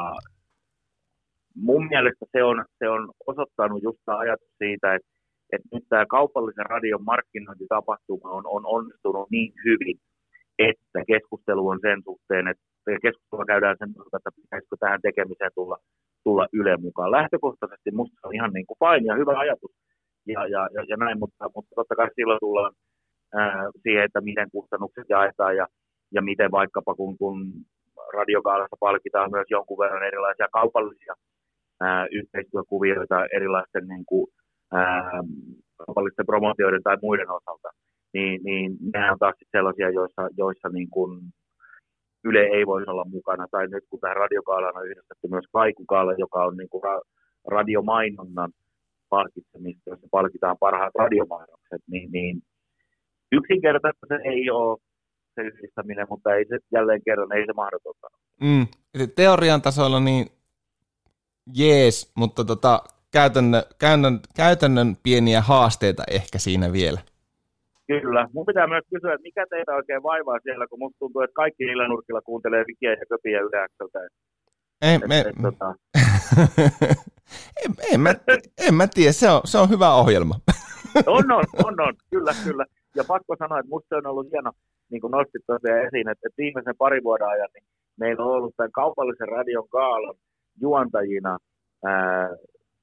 mun 1.55 1.87
mielestä 1.87 2.25
se 2.31 2.43
on, 2.43 2.65
se 2.79 2.89
on 2.89 3.11
osoittanut 3.27 3.83
just 3.83 3.99
tämä 4.05 4.17
ajatus 4.17 4.47
siitä, 4.57 4.95
että, 4.95 5.07
että 5.53 5.67
nyt 5.73 5.83
tämä 5.89 6.05
kaupallisen 6.05 6.65
radion 6.65 7.03
markkinointitapahtuma 7.03 8.29
on, 8.29 8.43
on 8.47 8.65
onnistunut 8.65 9.29
niin 9.31 9.53
hyvin, 9.65 9.97
että 10.59 10.99
keskustelu 11.07 11.67
on 11.67 11.79
sen 11.81 12.01
suhteen, 12.03 12.47
että 12.47 12.63
keskustelua 13.01 13.45
käydään 13.45 13.75
sen 13.79 13.93
suhteen, 13.93 14.19
että 14.19 14.41
pitäisikö 14.41 14.75
tähän 14.79 15.01
tekemiseen 15.01 15.51
tulla, 15.55 15.77
tulla 16.23 16.47
Yle 16.53 16.77
mukaan. 16.77 17.11
Lähtökohtaisesti 17.11 17.91
musta 17.91 18.27
on 18.27 18.35
ihan 18.35 18.53
niin 18.53 18.65
kuin 18.67 18.77
fine 18.81 19.07
ja 19.07 19.15
hyvä 19.15 19.39
ajatus 19.39 19.71
ja, 20.27 20.47
ja, 20.47 20.69
ja, 20.75 20.81
ja 20.89 20.97
näin, 20.97 21.19
mutta, 21.19 21.49
mutta 21.55 21.71
totta 21.75 21.95
kai 21.95 22.09
silloin 22.15 22.39
tullaan 22.39 22.73
siihen, 23.83 24.03
että 24.03 24.21
miten 24.21 24.51
kustannukset 24.51 25.05
jaetaan 25.09 25.55
ja, 25.55 25.67
ja 26.11 26.21
miten 26.21 26.51
vaikkapa 26.51 26.95
kun, 26.95 27.17
kun 27.17 27.37
radiokaalassa 28.13 28.77
palkitaan 28.79 29.31
myös 29.31 29.47
jonkun 29.49 29.79
verran 29.79 30.07
erilaisia 30.07 30.47
kaupallisia 30.51 31.13
ää, 31.81 32.07
yhteistyökuvioita 32.11 33.25
erilaisten 33.35 33.87
niin 33.87 34.05
kuin, 34.05 34.27
ää, 34.73 35.11
kaupallisten 35.85 36.25
promootioiden 36.25 36.83
tai 36.83 36.97
muiden 37.01 37.29
osalta, 37.29 37.69
niin, 38.13 38.43
niin 38.43 38.77
nämä 38.93 39.11
on 39.11 39.19
taas 39.19 39.35
sellaisia, 39.51 39.89
joissa, 39.89 40.29
joissa 40.37 40.69
niin 40.69 40.89
kuin 40.89 41.21
Yle 42.23 42.39
ei 42.39 42.65
voisi 42.65 42.89
olla 42.89 43.05
mukana. 43.05 43.45
Tai 43.51 43.67
nyt 43.67 43.83
kun 43.89 43.99
tähän 43.99 44.17
radiokaalaan 44.17 44.77
on 44.77 44.87
yhdistetty 44.87 45.27
myös 45.27 45.45
Kaikukaala, 45.53 46.13
joka 46.17 46.45
on 46.45 46.57
niin 46.57 46.69
kuin 46.69 46.83
ra- 46.83 47.07
radiomainonnan 47.47 48.51
palkitsemista, 49.09 49.89
jossa 49.89 50.07
palkitaan 50.11 50.57
parhaat 50.59 50.95
radiomainokset, 50.99 51.81
niin, 51.91 52.11
niin 52.11 52.41
yksinkertaisesti 53.31 54.05
se 54.07 54.19
ei 54.23 54.49
ole 54.49 54.77
se 55.35 55.41
yhdistäminen, 55.41 56.07
mutta 56.09 56.35
ei 56.35 56.45
se 56.45 56.57
jälleen 56.71 57.01
kerran, 57.05 57.33
ei 57.33 57.45
se 57.45 57.53
mahdotonta. 57.53 58.07
Mm. 58.41 58.67
Teorian 59.15 59.61
tasolla 59.61 59.99
niin 59.99 60.25
jees, 61.55 62.11
mutta 62.15 62.45
tota, 62.45 62.81
käytännön, 63.11 63.63
käytännön, 63.79 64.19
käytännön 64.35 64.97
pieniä 65.03 65.41
haasteita 65.41 66.03
ehkä 66.11 66.37
siinä 66.37 66.73
vielä. 66.73 66.99
Kyllä. 67.87 68.27
Mun 68.33 68.45
pitää 68.45 68.67
myös 68.67 68.83
kysyä, 68.93 69.13
että 69.13 69.23
mikä 69.23 69.45
teitä 69.49 69.71
oikein 69.71 70.03
vaivaa 70.03 70.39
siellä, 70.43 70.67
kun 70.67 70.79
musta 70.79 70.99
tuntuu, 70.99 71.21
että 71.21 71.33
kaikki 71.33 71.65
niillä 71.65 71.87
nurkilla 71.87 72.21
kuuntelee 72.21 72.65
Vikiä 72.67 72.91
ja 72.91 73.05
Köpiä 73.09 73.41
yhdekseltä. 73.41 73.99
Ei, 74.81 74.97
me, 75.07 75.19
et, 75.19 75.35
tota... 75.41 75.75
en, 77.63 77.71
en, 77.93 77.99
mä, 77.99 78.09
en 78.67 78.73
mä 78.73 78.87
tiedä, 78.87 79.11
se 79.11 79.29
on, 79.29 79.41
se 79.45 79.57
on 79.57 79.69
hyvä 79.69 79.93
ohjelma. 79.93 80.35
on, 81.05 81.31
on, 81.31 81.43
on, 81.65 81.81
on, 81.81 81.93
kyllä, 82.09 82.33
kyllä. 82.43 82.65
Ja 82.97 83.03
pakko 83.07 83.35
sanoa, 83.39 83.59
että 83.59 83.69
musta 83.75 83.97
on 83.97 84.07
ollut 84.11 84.31
hieno, 84.31 84.51
niin 84.91 85.01
kuin 85.01 85.11
nostit 85.11 85.43
tosiaan 85.47 85.85
esiin, 85.85 86.09
että, 86.09 86.23
että 86.27 86.41
viimeisen 86.43 86.77
pari 86.77 86.99
vuoden 87.03 87.27
ajan 87.27 87.49
niin 87.53 87.67
meillä 87.99 88.25
on 88.25 88.31
ollut 88.31 88.55
tämän 88.57 88.71
kaupallisen 88.71 89.27
radion 89.27 89.69
kaalan 89.69 90.15
juontajina 90.61 91.37
ää, 91.85 92.29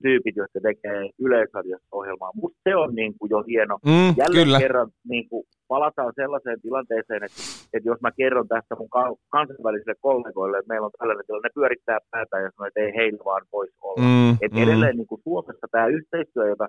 tyypit, 0.03 0.37
jotka 0.37 0.61
tekee 0.69 1.01
yleisradiossa 1.27 1.89
ohjelmaa. 1.93 2.31
Musta 2.43 2.59
se 2.69 2.77
on 2.77 2.95
niin 2.95 3.13
kuin 3.19 3.31
jo 3.31 3.43
hieno. 3.51 3.75
Mm, 3.87 4.11
Jälleen 4.23 4.47
kyllä. 4.47 4.59
kerran 4.59 4.89
niin 5.09 5.29
kuin 5.29 5.45
palataan 5.69 6.13
sellaiseen 6.21 6.61
tilanteeseen, 6.61 7.23
että, 7.25 7.43
että 7.75 7.89
jos 7.91 8.01
mä 8.01 8.11
kerron 8.21 8.49
tästä 8.49 8.77
mun 8.79 8.89
kansainvälisille 9.37 9.95
kollegoille, 10.01 10.59
että 10.59 10.73
meillä 10.73 10.87
on 10.87 10.99
tällainen 10.99 11.27
tilanne, 11.27 11.49
ne 11.49 11.59
pyörittää 11.59 11.99
päätä 12.11 12.37
ja 12.39 12.51
sanoo, 12.51 12.67
että 12.69 12.81
ei 12.81 12.93
heillä 12.99 13.23
vaan 13.25 13.45
voisi 13.53 13.77
olla. 13.83 14.03
Mm, 14.03 14.31
että 14.45 14.57
mm. 14.59 14.63
edelleen 14.65 14.97
niin 14.97 15.11
kuin 15.11 15.23
Suomessa 15.25 15.67
tämä 15.71 15.87
yhteistyö, 15.87 16.49
jota, 16.49 16.67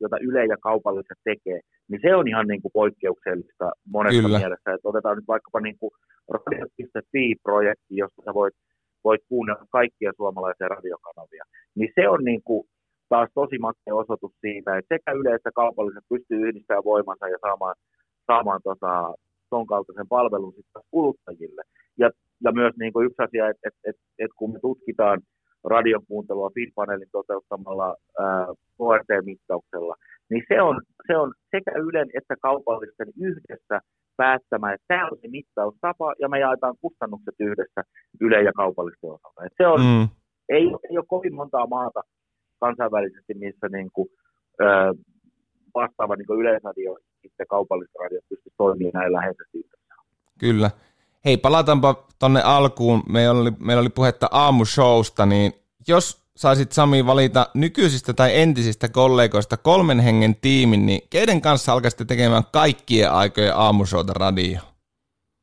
jota 0.00 0.16
Yle 0.20 0.46
ja 0.46 0.56
kaupalliset 0.56 1.18
tekee, 1.24 1.60
niin 1.88 2.00
se 2.02 2.14
on 2.14 2.28
ihan 2.28 2.46
niin 2.46 2.62
kuin 2.62 2.72
poikkeuksellista 2.72 3.72
monessa 3.92 4.22
Kyllä. 4.22 4.38
mielessä. 4.38 4.72
Että 4.74 4.88
otetaan 4.88 5.16
nyt 5.16 5.28
vaikkapa 5.28 5.60
niin 5.60 5.78
kuin 5.80 5.90
radio.fi-projekti, 6.28 7.96
josta 8.02 8.22
sä 8.24 8.34
voit, 8.34 8.54
voit 9.04 9.20
kuunnella 9.28 9.66
kaikkia 9.70 10.12
suomalaisia 10.16 10.68
radiokanavia. 10.68 11.44
Niin 11.74 11.92
se 11.94 12.08
on 12.08 12.24
niin 12.24 12.42
kuin 12.44 12.64
taas 13.08 13.30
tosi 13.34 13.58
makea 13.58 13.94
osoitus 13.94 14.32
siitä, 14.40 14.78
että 14.78 14.94
sekä 14.94 15.12
Yle 15.12 15.34
että 15.34 15.50
kaupalliset 15.54 16.04
pystyy 16.08 16.48
yhdistämään 16.48 16.84
voimansa 16.84 17.28
ja 17.28 17.38
saamaan, 17.40 17.74
saamaan 18.26 18.60
tota, 18.64 19.14
ton 19.50 19.66
kaltaisen 19.66 20.08
palvelun 20.08 20.52
sitten 20.56 20.82
kuluttajille. 20.90 21.62
Ja, 21.98 22.10
ja 22.44 22.52
myös 22.52 22.74
niin 22.78 22.92
kuin 22.92 23.06
yksi 23.06 23.22
asia, 23.22 23.48
että 23.48 23.68
et, 23.68 23.74
et, 23.84 23.96
et 24.18 24.30
kun 24.36 24.52
me 24.52 24.58
tutkitaan 24.60 25.20
radion 25.66 26.02
kuuntelua 26.08 26.50
FIT-paneelin 26.54 27.08
toteuttamalla 27.12 27.96
ää, 28.18 28.46
KRT-mittauksella, 28.78 29.94
niin 30.30 30.44
se 30.48 30.62
on, 30.62 30.80
se 31.06 31.16
on 31.16 31.32
sekä 31.50 31.70
Ylen 31.70 32.08
että 32.18 32.34
kaupallisten 32.42 33.08
yhdessä 33.20 33.80
päättämään, 34.16 34.74
että 34.74 34.84
tämä 34.88 35.08
on 35.12 35.18
se 35.22 35.28
mittaustapa, 35.28 36.14
ja 36.20 36.28
me 36.28 36.38
jaetaan 36.38 36.74
kustannukset 36.80 37.34
yhdessä 37.40 37.82
Yle 38.20 38.42
ja 38.42 38.52
kaupallisten 38.52 39.10
osalta. 39.10 39.44
Et 39.44 39.52
se 39.56 39.66
on, 39.66 39.80
Mm. 39.80 40.08
ei, 40.48 40.64
ei 40.90 40.98
ole 40.98 41.04
kovin 41.08 41.34
montaa 41.34 41.66
maata 41.66 42.00
kansainvälisesti, 42.60 43.34
missä 43.34 43.68
niin 43.68 43.90
kuin, 43.92 44.08
ö, 44.60 44.64
vastaava 45.74 46.16
niin 46.16 46.26
kuin 46.26 46.40
yleisradio 46.40 46.96
ja 47.38 47.46
kaupalliset 47.48 47.94
radiot 48.02 48.24
pystyy 48.28 48.52
toimimaan 48.56 48.92
näin 48.94 49.12
läheisesti. 49.12 49.58
Kyllä. 50.40 50.70
Hei, 51.26 51.36
palataanpa 51.36 52.06
tonne 52.18 52.40
alkuun. 52.44 53.02
Meillä 53.08 53.40
oli, 53.40 53.50
meillä 53.58 53.80
oli 53.80 53.88
puhetta 53.88 54.28
aamushowsta, 54.30 55.26
niin 55.26 55.52
jos 55.88 56.30
saisit 56.36 56.72
Sami 56.72 57.06
valita 57.06 57.46
nykyisistä 57.54 58.12
tai 58.14 58.40
entisistä 58.40 58.88
kollegoista 58.88 59.56
kolmen 59.56 60.00
hengen 60.00 60.36
tiimin, 60.40 60.86
niin 60.86 61.00
keiden 61.10 61.40
kanssa 61.40 61.72
alkaisitte 61.72 62.04
tekemään 62.04 62.42
kaikkien 62.52 63.12
aikojen 63.12 63.56
aamushowta 63.56 64.12
radio? 64.12 64.60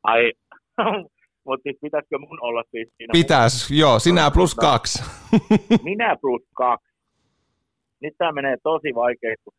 Ai, 0.02 0.32
mutta 1.46 1.62
siis 1.62 1.76
pitäisikö 1.82 2.18
mun 2.18 2.38
olla 2.40 2.62
siis 2.70 2.88
siinä? 2.96 3.12
Pitäis, 3.12 3.70
joo, 3.70 3.98
sinä 3.98 4.30
plus 4.30 4.54
kaksi. 4.54 5.02
Minä 5.84 6.16
plus 6.20 6.42
kaksi. 6.54 6.94
Nyt 8.00 8.14
tämä 8.18 8.32
menee 8.32 8.56
tosi 8.62 8.94
vaikeasti, 8.94 9.50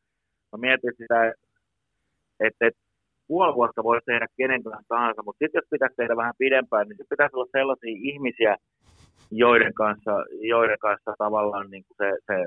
mä 0.51 0.57
mietin 0.57 0.91
sitä, 0.97 1.27
että, 2.39 2.67
että 2.67 2.84
puoli 3.27 3.55
vuotta 3.55 3.83
voi 3.83 3.99
tehdä 4.05 4.27
kenen 4.37 4.63
kanssa 4.63 4.85
tahansa, 4.87 5.23
mutta 5.25 5.39
sitten 5.39 5.59
jos 5.59 5.69
pitäisi 5.69 5.95
tehdä 5.95 6.15
vähän 6.15 6.33
pidempään, 6.37 6.87
niin 6.87 6.97
pitäisi 7.09 7.35
olla 7.35 7.49
sellaisia 7.51 7.95
ihmisiä, 8.11 8.57
joiden 9.31 9.73
kanssa, 9.73 10.11
joiden 10.41 10.79
kanssa 10.79 11.13
tavallaan 11.17 11.69
niin 11.71 11.83
kuin 11.87 11.97
se, 11.97 12.09
se 12.27 12.37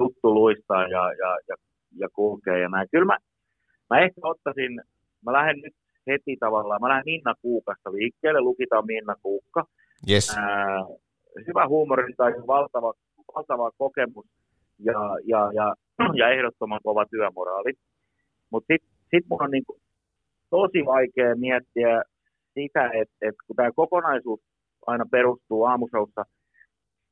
juttu 0.00 0.34
luistaa 0.34 0.82
ja, 0.82 1.12
ja, 1.12 1.36
ja, 1.48 1.56
ja 1.98 2.08
kulkee 2.12 2.58
ja 2.58 2.68
näin. 2.68 2.88
Kyllä 2.90 3.04
mä, 3.04 3.18
mä 3.90 4.00
ehkä 4.00 4.20
ottaisin, 4.22 4.80
mä 5.24 5.32
lähden 5.32 5.60
nyt 5.60 5.74
heti 6.06 6.36
tavallaan, 6.40 6.80
mä 6.80 6.88
lähden 6.88 7.04
Minna 7.06 7.34
Kuukasta 7.42 7.92
liikkeelle, 7.92 8.40
lukitaan 8.40 8.86
Minna 8.86 9.14
Kuukka. 9.22 9.64
Yes. 10.10 10.36
Ää, 10.38 10.84
hyvä 11.46 11.68
huumorintaju, 11.68 12.46
valtava, 12.46 12.92
valtava 13.34 13.70
kokemus 13.78 14.26
ja, 14.78 15.00
ja, 15.24 15.50
ja, 15.54 15.74
ja 16.14 16.28
ehdottoman 16.28 16.80
kova 16.82 17.06
työmoraali. 17.06 17.72
Mutta 18.50 18.66
sitten 18.72 18.95
sit 19.10 19.24
mun 19.30 19.42
on 19.42 19.50
niinku 19.50 19.76
tosi 20.50 20.86
vaikea 20.86 21.36
miettiä 21.36 22.02
sitä, 22.54 22.90
että 22.94 23.14
et 23.22 23.34
kun 23.46 23.56
tämä 23.56 23.72
kokonaisuus 23.72 24.40
aina 24.86 25.04
perustuu 25.10 25.64
aamusoussa 25.64 26.24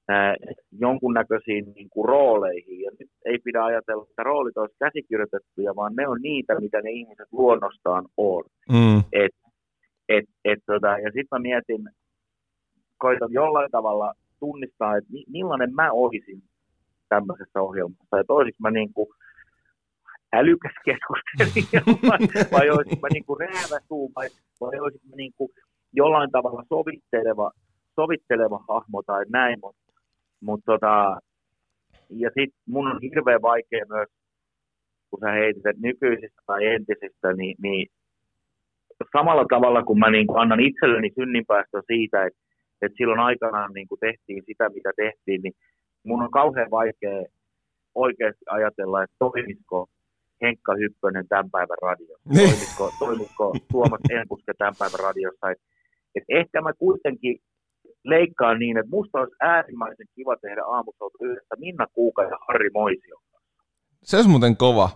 ää, 0.08 0.36
jonkunnäköisiin 0.78 1.72
niinku 1.74 2.02
rooleihin, 2.02 2.80
ja 2.80 2.90
nyt 3.00 3.10
ei 3.24 3.38
pidä 3.38 3.64
ajatella, 3.64 4.06
että 4.10 4.22
roolit 4.22 4.56
olisi 4.56 4.76
käsikirjoitettuja, 4.78 5.76
vaan 5.76 5.92
ne 5.96 6.08
on 6.08 6.18
niitä, 6.22 6.60
mitä 6.60 6.82
ne 6.82 6.90
ihmiset 6.90 7.28
luonnostaan 7.32 8.06
on. 8.16 8.44
Mm. 8.68 8.98
Et, 9.12 9.32
et, 10.08 10.24
et, 10.44 10.58
tota, 10.66 10.88
ja 10.88 11.04
sitten 11.04 11.28
mä 11.30 11.38
mietin, 11.38 11.88
koitan 12.98 13.32
jollain 13.32 13.70
tavalla 13.70 14.14
tunnistaa, 14.40 14.96
että 14.96 15.12
mi- 15.12 15.24
millainen 15.28 15.74
mä 15.74 15.92
olisin 15.92 16.42
tämmöisessä 17.08 17.60
ohjelmassa. 17.60 18.20
Että 18.20 18.32
olisinko 18.32 18.58
mä 18.60 18.70
niin 18.70 18.92
kuin 18.94 19.08
älykäs 20.38 20.76
keskustelija 20.84 21.82
vai, 22.10 22.18
vai 22.52 22.70
olisinko 22.70 23.00
mä 23.02 23.08
niin 23.12 23.24
kuin 23.24 23.40
rääväsuu 23.40 24.12
vai, 24.16 24.28
vai 24.60 24.80
olisinko 24.80 25.06
mä 25.10 25.16
niin 25.16 25.32
kuin 25.36 25.50
jollain 25.92 26.30
tavalla 26.30 26.62
sovitteleva, 26.68 27.50
sovitteleva 27.94 28.64
hahmo 28.68 29.02
tai 29.02 29.24
näin. 29.28 29.58
Mutta 29.62 29.92
mut 30.40 30.60
tota, 30.66 31.20
ja 32.10 32.28
sitten 32.28 32.60
mun 32.66 32.86
on 32.86 33.00
hirveän 33.02 33.42
vaikea 33.42 33.84
myös, 33.88 34.08
kun 35.10 35.20
sä 35.20 35.30
heitit, 35.30 35.62
nykyisistä 35.78 36.42
tai 36.46 36.66
entisistä, 36.66 37.32
niin, 37.32 37.56
niin 37.62 37.86
samalla 39.12 39.44
tavalla 39.48 39.82
kun 39.82 39.98
mä 39.98 40.10
niin 40.10 40.26
kuin 40.26 40.40
annan 40.40 40.60
itselleni 40.60 41.10
synninpäästö 41.14 41.82
siitä, 41.86 42.24
että, 42.24 42.38
että 42.82 42.96
silloin 42.96 43.20
aikanaan 43.20 43.72
niin 43.72 43.88
kuin 43.88 43.98
tehtiin 44.00 44.42
sitä, 44.46 44.68
mitä 44.68 44.90
tehtiin, 44.96 45.42
niin 45.42 45.54
mun 46.04 46.22
on 46.22 46.30
kauhean 46.30 46.70
vaikea 46.70 47.24
oikeasti 47.94 48.44
ajatella, 48.50 49.02
että 49.02 49.16
toimisiko 49.18 49.88
Henkka 50.44 50.72
Hyppönen 50.80 51.28
tämän 51.28 51.50
päivän 51.50 51.80
radiossa, 51.82 52.28
toimisiko, 52.34 52.84
toimisiko 52.98 53.46
Tuomas 53.72 54.00
Enkuske 54.10 54.52
tämän 54.58 54.78
päivän 54.78 55.00
radiossa. 55.08 55.50
Et, 55.50 55.60
et 56.16 56.24
ehkä 56.28 56.60
mä 56.60 56.72
kuitenkin 56.72 57.34
leikkaan 58.04 58.58
niin, 58.58 58.78
että 58.78 58.90
musta 58.96 59.18
olisi 59.20 59.36
äärimmäisen 59.40 60.06
kiva 60.14 60.36
tehdä 60.36 60.62
aamusouta 60.64 61.18
yhdessä 61.26 61.54
Minna 61.58 61.86
Kuuka 61.92 62.22
ja 62.22 62.36
Harri 62.48 62.70
Moisio. 62.74 63.16
Se 64.02 64.16
olisi 64.16 64.30
muuten 64.30 64.56
kova. 64.56 64.88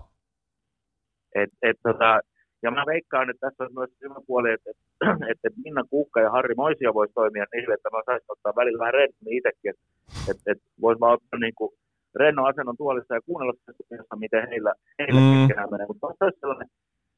Et, 1.34 1.50
et, 1.62 1.76
tota, 1.82 2.20
ja 2.62 2.70
mä 2.70 2.84
veikkaan, 2.86 3.30
että 3.30 3.46
tässä 3.46 3.64
on 3.64 3.74
myös 3.74 3.90
hyvä 4.02 4.20
puoli, 4.26 4.52
että, 4.52 4.70
että, 4.70 5.16
että 5.32 5.48
Minna 5.64 5.84
Kuukka 5.90 6.20
ja 6.20 6.30
Harri 6.30 6.54
Moisio 6.54 6.94
voisi 6.94 7.14
toimia 7.14 7.46
niin, 7.52 7.72
että 7.72 7.88
mä 7.92 8.02
saisin 8.06 8.32
ottaa 8.34 8.56
välillä 8.56 8.78
vähän 8.78 8.94
rennommin 8.94 9.36
itsekin, 9.38 9.74
että, 10.30 10.42
että, 10.52 10.64
voisi 10.80 11.00
vaan 11.00 11.14
ottaa 11.14 11.38
niin 11.40 11.54
kuin 11.54 11.70
rennon 12.14 12.48
asennon 12.48 12.76
tuolissa 12.76 13.14
ja 13.14 13.20
kuunnella 13.26 13.52
sitä, 13.52 14.16
miten 14.16 14.48
heillä, 14.48 14.72
heillä 14.98 15.20
Mm. 15.20 15.32
keskenään 15.38 15.70
menee. 15.70 15.86
Mutta 15.86 16.06
se 16.18 16.24
olisi 16.24 16.40
sellainen, 16.40 16.68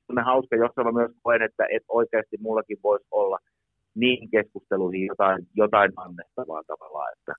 sellainen 0.07 0.25
hauska, 0.33 0.57
jossa 0.57 0.85
mä 0.85 0.93
myös 0.93 1.11
koen, 1.23 1.43
että, 1.43 1.65
että 1.77 1.87
oikeasti 1.89 2.37
mullakin 2.41 2.79
voisi 2.83 3.07
olla 3.11 3.39
niihin 3.95 4.31
keskusteluihin 4.31 5.07
jotain, 5.07 5.47
jotain 5.57 5.93
annettavaa 5.97 6.63
tavallaan, 6.67 7.13
että 7.19 7.33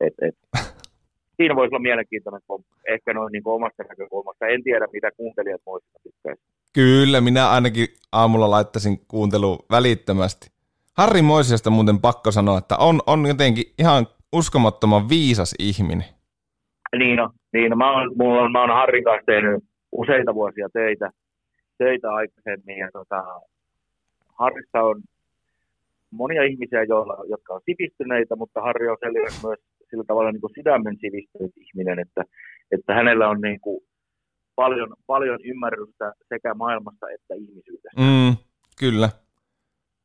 et, 0.00 0.14
et, 0.22 0.34
siinä 1.36 1.56
voisi 1.56 1.74
olla 1.74 1.88
mielenkiintoinen 1.88 2.42
ehkä 2.88 3.14
noin 3.14 3.32
niin 3.32 3.42
omasta 3.44 3.82
näkökulmasta. 3.82 4.46
En 4.46 4.62
tiedä, 4.62 4.86
mitä 4.92 5.10
kuuntelijat 5.16 5.60
voisivat 5.66 6.02
tykkäistä. 6.02 6.44
Kyllä, 6.74 7.20
minä 7.20 7.50
ainakin 7.50 7.86
aamulla 8.12 8.50
laittaisin 8.50 8.98
kuuntelu 9.08 9.58
välittömästi. 9.70 10.50
Harri 10.96 11.22
Moisiasta 11.22 11.70
muuten 11.70 12.00
pakko 12.00 12.30
sanoa, 12.30 12.58
että 12.58 12.76
on, 12.76 13.00
on 13.06 13.26
jotenkin 13.26 13.64
ihan 13.78 14.06
uskomattoman 14.32 15.08
viisas 15.08 15.54
ihminen. 15.58 16.17
Niin 16.96 17.20
on, 17.20 17.30
Niin, 17.52 17.70
no 17.70 17.76
mä 17.76 17.92
oon, 17.92 18.12
mulla 18.16 18.42
on, 18.42 18.52
mä 18.52 18.60
oon 18.60 18.70
Harrin 18.70 19.04
kanssa 19.04 19.26
tehnyt 19.26 19.64
useita 19.92 20.34
vuosia 20.34 20.68
töitä, 20.72 21.10
töitä 21.78 22.12
aikaisemmin 22.12 22.78
ja 22.78 22.88
tota, 22.92 23.24
Harrissa 24.38 24.82
on 24.82 25.02
monia 26.10 26.42
ihmisiä, 26.42 26.84
joilla, 26.84 27.24
jotka 27.28 27.54
on 27.54 27.60
sivistyneitä, 27.64 28.36
mutta 28.36 28.62
Harri 28.62 28.88
on 28.88 28.96
selvästi 29.00 29.46
myös 29.46 29.58
sillä 29.90 30.04
tavalla 30.06 30.32
niin 30.32 30.40
kuin 30.40 30.54
sydämen 30.54 30.96
sivistynyt 31.00 31.52
ihminen, 31.56 31.98
että, 31.98 32.24
että 32.70 32.94
hänellä 32.94 33.28
on 33.28 33.40
niin 33.40 33.60
kuin 33.60 33.80
paljon, 34.54 34.94
paljon 35.06 35.38
ymmärrystä 35.44 36.12
sekä 36.28 36.54
maailmasta 36.54 37.10
että 37.10 37.34
ihmisyydestä. 37.34 38.00
Mm, 38.00 38.36
kyllä. 38.78 39.08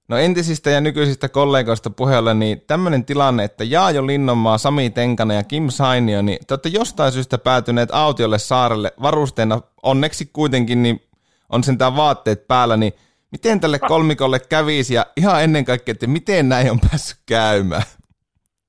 No 0.08 0.18
entisistä 0.18 0.70
ja 0.70 0.82
nykyisistä 0.82 1.30
kollegoista 1.30 1.89
puheella, 1.89 2.34
niin 2.34 2.62
tämmöinen 2.68 3.06
tilanne, 3.06 3.44
että 3.44 3.63
Jaajo 3.63 4.08
Linnonmaa, 4.08 4.58
Sami 4.58 4.89
Tenkanen 4.89 5.38
ja 5.38 5.44
Kim 5.44 5.70
Sainio, 5.70 6.22
niin 6.22 6.39
te 6.48 6.54
olette 6.54 6.70
jostain 6.70 7.12
syystä 7.12 7.38
päätyneet 7.38 7.89
autiolle 7.92 8.39
saarelle 8.39 8.92
varusteena, 9.02 9.62
onneksi 9.84 10.30
kuitenkin 10.34 10.84
niin 10.84 11.02
on 11.50 11.63
sentään 11.63 11.96
vaatteet 11.96 12.48
päällä, 12.48 12.78
niin 12.78 12.94
miten 13.32 13.60
tälle 13.60 13.80
kolmikolle 13.80 14.39
kävisi 14.39 14.94
ja 14.94 15.06
ihan 15.18 15.44
ennen 15.44 15.66
kaikkea, 15.66 15.92
että 15.92 16.08
miten 16.08 16.50
näin 16.50 16.72
on 16.72 16.80
päässyt 16.89 17.20
käymään? 17.26 17.84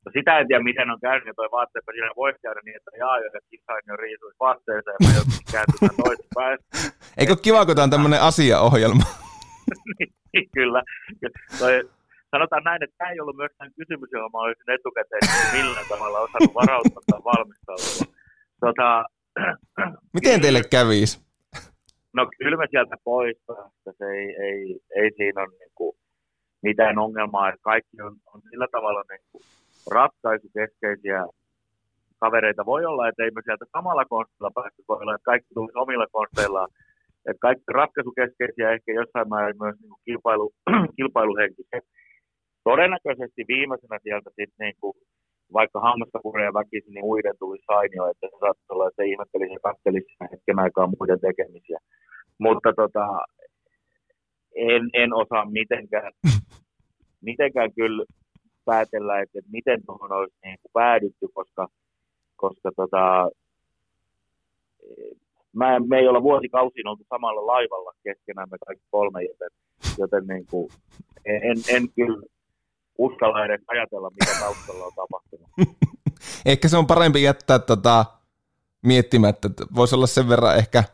No 0.07 0.13
sitä 0.19 0.39
en 0.39 0.47
tiedä, 0.49 0.63
miten 0.63 0.91
on 0.91 1.01
käynyt, 1.01 1.27
ja 1.27 1.35
toi 1.37 1.49
vaatteet 1.53 1.85
siinä 1.91 2.11
voisi 2.17 2.39
käydä 2.43 2.61
niin, 2.65 2.77
että 2.77 2.91
Jaajo 2.99 3.25
ja 3.25 3.41
Kim 3.51 3.61
Sainio 3.67 3.97
riisuisi 3.97 4.37
vaatteeseen 4.41 4.97
ja 5.01 5.07
mä 5.07 5.15
joutuisin 5.15 5.53
kääntymään 5.53 5.97
toisinpäin. 6.05 6.59
Eikö 7.19 7.37
kiva, 7.37 7.67
kun 7.67 7.75
tämä 7.75 7.85
on 7.85 7.91
tämmöinen 7.91 8.23
asiaohjelma? 8.23 9.24
Niin, 10.33 10.49
kyllä. 10.55 10.83
Toi, 11.59 11.91
sanotaan 12.31 12.65
näin, 12.65 12.83
että 12.83 12.97
tämä 12.99 13.11
ei 13.11 13.21
ollut 13.21 13.37
myöskään 13.37 13.71
kysymys, 13.79 14.11
johon 14.13 14.31
mä 14.33 14.39
olisin 14.39 14.75
etukäteen 14.77 15.25
millään 15.53 15.87
tavalla 15.89 16.19
osannut 16.19 16.55
varautua 16.55 17.03
tai 17.11 17.21
valmistautua. 17.25 18.15
Tota, 18.61 19.05
Miten 20.15 20.41
teille 20.41 20.63
kävisi? 20.71 21.25
No 22.13 22.27
kyllä 22.39 22.57
me 22.57 22.67
sieltä 22.71 22.97
pois. 23.05 23.37
Se 23.99 24.05
ei, 24.05 24.37
ei, 24.47 24.81
ei 24.97 25.11
siinä 25.17 25.43
ole 25.43 25.59
niin 25.59 25.73
kuin 25.75 25.97
mitään 26.63 26.99
ongelmaa, 26.99 27.49
että 27.49 27.61
kaikki 27.63 28.03
on, 28.03 28.17
on 28.35 28.41
sillä 28.51 28.67
tavalla 28.73 29.03
niin 29.11 29.21
kuin 29.33 29.43
ratkaisukeskeisiä 29.91 31.27
kavereita. 32.21 32.67
Voi 32.67 32.85
olla, 32.85 33.09
että 33.09 33.25
ei 33.25 33.31
me 33.31 33.43
sieltä 33.45 33.65
samalla 33.73 34.05
konstilla 34.05 34.51
päästä, 34.55 34.83
voi 34.89 34.99
olla, 35.01 35.15
että 35.15 35.25
kaikki 35.25 35.55
tulisi 35.55 35.79
omilla 35.79 36.07
konsteillaan 36.13 36.69
että 37.29 37.45
kaikki 37.47 37.65
ratkaisukeskeisiä 37.81 38.73
ehkä 38.73 38.93
jossain 38.93 39.29
määrin 39.29 39.63
myös 39.63 39.77
niin 39.81 39.91
kuin 39.93 40.05
kilpailu, 40.05 40.53
kilpailuhenkisiä. 40.97 41.81
Todennäköisesti 42.65 43.43
viimeisenä 43.49 43.99
sieltä 44.03 44.31
sitten 44.31 44.65
niin 44.65 44.77
kuin, 44.81 44.95
vaikka 45.53 45.81
hammasta 45.81 46.19
puree 46.23 46.53
väkisin, 46.59 46.95
niin 46.95 47.05
muiden 47.05 47.37
tuli 47.39 47.59
sainio, 47.67 48.05
että 48.11 48.27
se 48.27 48.37
saattaisi 48.41 48.73
olla, 48.73 48.89
että 48.89 49.03
se 49.03 49.11
ihmettelisi 49.11 49.53
ja 49.53 49.67
kattelisi 49.69 50.13
hetken 50.33 50.59
aikaa 50.59 50.93
muiden 50.95 51.21
tekemisiä. 51.21 51.79
Mutta 52.39 52.71
tota, 52.77 53.07
en, 54.55 54.83
en 54.93 55.15
osaa 55.15 55.51
mitenkään, 55.51 56.13
mitenkään 57.31 57.71
kyllä 57.79 58.05
päätellä, 58.65 59.21
että, 59.21 59.39
että 59.39 59.51
miten 59.51 59.81
tuohon 59.87 60.13
olisi 60.13 60.37
niin 60.45 60.59
kuin 60.63 60.73
päädytty, 60.73 61.27
koska, 61.35 61.69
koska 62.37 62.71
tota, 62.77 63.31
mä, 65.55 65.81
me 65.89 65.99
ei 65.99 66.09
olla 66.09 66.23
vuosikausiin 66.23 66.89
oltu 66.89 67.05
samalla 67.09 67.47
laivalla 67.47 67.93
keskenään 68.05 68.49
me 68.51 68.57
kaikki 68.67 68.85
kolme, 68.91 69.23
joten, 69.23 69.51
joten 69.99 70.27
niin 70.27 70.47
kuin, 70.47 70.69
en, 71.25 71.57
en 71.69 71.89
kyllä 71.97 72.23
uskalla 72.99 73.45
edes 73.45 73.61
ajatella, 73.69 74.11
mitä 74.11 74.41
taustalla 74.41 74.85
on 74.85 74.93
tapahtunut. 74.97 75.49
ehkä 76.53 76.69
se 76.69 76.77
on 76.77 76.87
parempi 76.87 77.23
jättää 77.23 77.59
tota, 77.59 78.05
miettimättä, 78.83 79.49
että 79.49 79.65
voisi 79.75 79.95
olla 79.95 80.07
sen 80.07 80.29
verran 80.29 80.57
ehkä 80.57 80.85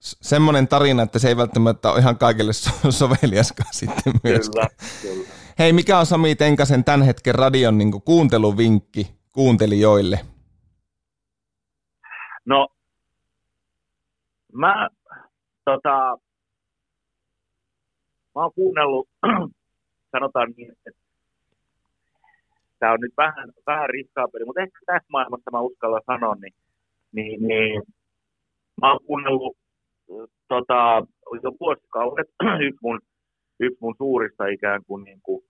semmoinen 0.00 0.68
tarina, 0.68 1.02
että 1.02 1.18
se 1.18 1.28
ei 1.28 1.36
välttämättä 1.36 1.90
ole 1.90 1.98
ihan 1.98 2.18
kaikille 2.18 2.52
so- 2.52 2.90
soveliaskaan 2.90 3.74
sitten 3.74 4.12
myös. 4.24 4.50
Kyllä, 4.50 4.68
kyllä. 5.02 5.28
Hei, 5.58 5.72
mikä 5.72 5.98
on 5.98 6.06
Sami 6.06 6.34
Tenkasen 6.34 6.84
tämän 6.84 7.02
hetken 7.02 7.34
radion 7.34 7.78
niin 7.78 8.02
kuunteluvinkki 8.04 9.10
kuuntelijoille? 9.32 10.20
No, 12.44 12.68
Mä, 14.52 14.88
tota, 15.64 16.16
mä 18.34 18.42
oon 18.42 18.52
kuunnellut, 18.54 19.08
sanotaan 20.12 20.54
niin, 20.56 20.72
että 20.72 21.00
tämä 22.78 22.92
on 22.92 23.00
nyt 23.00 23.12
vähän, 23.16 23.52
vähän 23.66 23.90
riskaapeli, 23.90 24.44
mutta 24.44 24.60
ehkä 24.60 24.78
tässä 24.86 25.08
maailmassa 25.08 25.50
mä 25.50 25.60
uskallan 25.60 26.02
sanoa, 26.06 26.34
niin, 26.34 26.54
niin, 27.12 27.48
niin 27.48 27.82
mä 28.80 28.90
oon 28.90 29.00
kuunnellut 29.06 29.56
tota, 30.48 31.06
jo 31.42 31.52
vuosikaudet 31.60 32.28
yksi 32.66 32.78
mun, 32.82 33.00
yksi 33.60 33.78
mun 33.80 33.94
suurista 33.98 34.46
ikään 34.46 34.84
kuin, 34.86 35.04
niin 35.04 35.20
kuin 35.22 35.44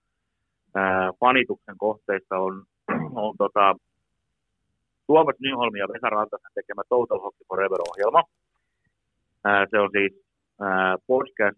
ää, 0.75 1.11
fanituksen 1.19 1.77
kohteista 1.77 2.37
on, 2.37 2.63
on 3.25 3.37
tota, 3.37 3.75
Tuomas 5.07 5.35
Nyholmi 5.39 5.79
ja 5.79 5.87
Vesa 5.87 6.09
Rantasen 6.09 6.51
tekemä 6.55 6.81
Total 6.89 7.19
Hockey 7.19 7.45
Forever-ohjelma. 7.47 8.23
Se 9.69 9.79
on 9.79 9.89
siis 9.91 10.13
podcast, 11.07 11.57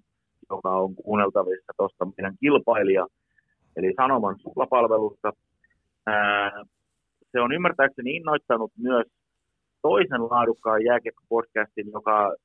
joka 0.49 0.69
on 0.69 0.95
kuunneltavissa 0.95 1.73
tuosta 1.77 2.07
meidän 2.17 2.35
kilpailija, 2.39 3.07
eli 3.75 3.93
Sanoman 3.95 4.39
suklapalvelusta. 4.39 5.33
Se 7.31 7.39
on 7.39 7.53
ymmärtääkseni 7.53 8.15
innoittanut 8.15 8.71
myös 8.77 9.07
toisen 9.81 10.23
laadukkaan 10.29 10.81
jääkiekko-podcastin, 10.85 11.91
joka, 11.93 12.35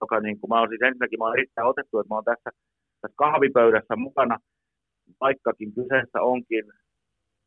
joka 0.00 0.20
niin 0.20 0.40
kuin, 0.40 0.48
mä 0.48 0.60
oon 0.60 0.68
siis 0.68 0.82
ensinnäkin 0.82 1.18
mä 1.18 1.24
oon 1.24 1.38
erittäin 1.38 1.68
otettu, 1.68 1.98
että 1.98 2.08
mä 2.14 2.16
oon 2.16 2.24
tässä, 2.24 2.50
tässä 3.00 3.14
kahvipöydässä 3.16 3.96
mukana, 3.96 4.38
vaikkakin 5.20 5.74
kyseessä 5.74 6.22
onkin 6.22 6.64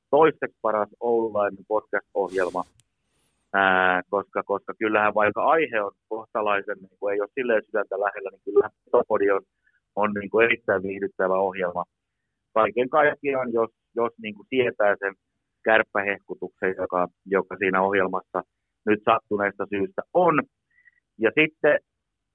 toiseksi 0.10 0.58
paras 0.62 0.89
oululainen 0.99 1.65
podcast-ohjelma, 1.67 2.63
ää, 3.53 4.01
koska, 4.09 4.43
koska 4.43 4.73
kyllähän 4.79 5.13
vaikka 5.13 5.43
aihe 5.43 5.81
on 5.81 5.91
kohtalaisen, 6.09 6.77
niin 6.77 6.97
kuin 6.99 7.13
ei 7.13 7.21
ole 7.21 7.29
silleen 7.33 7.63
sydäntä 7.65 7.99
lähellä, 7.99 8.29
niin 8.31 8.41
kyllähän 8.45 8.71
Petopodi 8.85 9.31
on, 9.31 9.41
on 9.95 10.13
niin 10.13 10.29
kuin 10.29 10.45
erittäin 10.45 10.83
viihdyttävä 10.83 11.33
ohjelma. 11.33 11.83
Kaiken 12.53 12.89
kaikkiaan, 12.89 13.53
jos, 13.53 13.71
jos 13.95 14.13
niin 14.21 14.35
kuin 14.35 14.47
tietää 14.49 14.95
sen 14.99 15.13
kärppähehkutuksen, 15.63 16.75
joka, 16.77 17.07
joka 17.25 17.55
siinä 17.57 17.81
ohjelmassa 17.81 18.41
nyt 18.85 18.99
sattuneesta 19.05 19.65
syystä 19.69 20.01
on. 20.13 20.43
Ja 21.17 21.31
sitten 21.39 21.79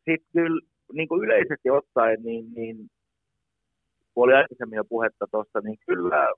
sit 0.05 0.23
kyllä 0.33 0.61
niin 0.93 1.09
kuin 1.09 1.25
yleisesti 1.25 1.71
ottaen, 1.71 2.23
niin, 2.23 2.45
niin 2.55 2.77
kun 4.15 4.25
oli 4.25 4.35
aikaisemmin 4.35 4.77
jo 4.77 4.85
puhetta 4.85 5.27
tuosta, 5.31 5.61
niin 5.61 5.79
kyllä, 5.87 6.29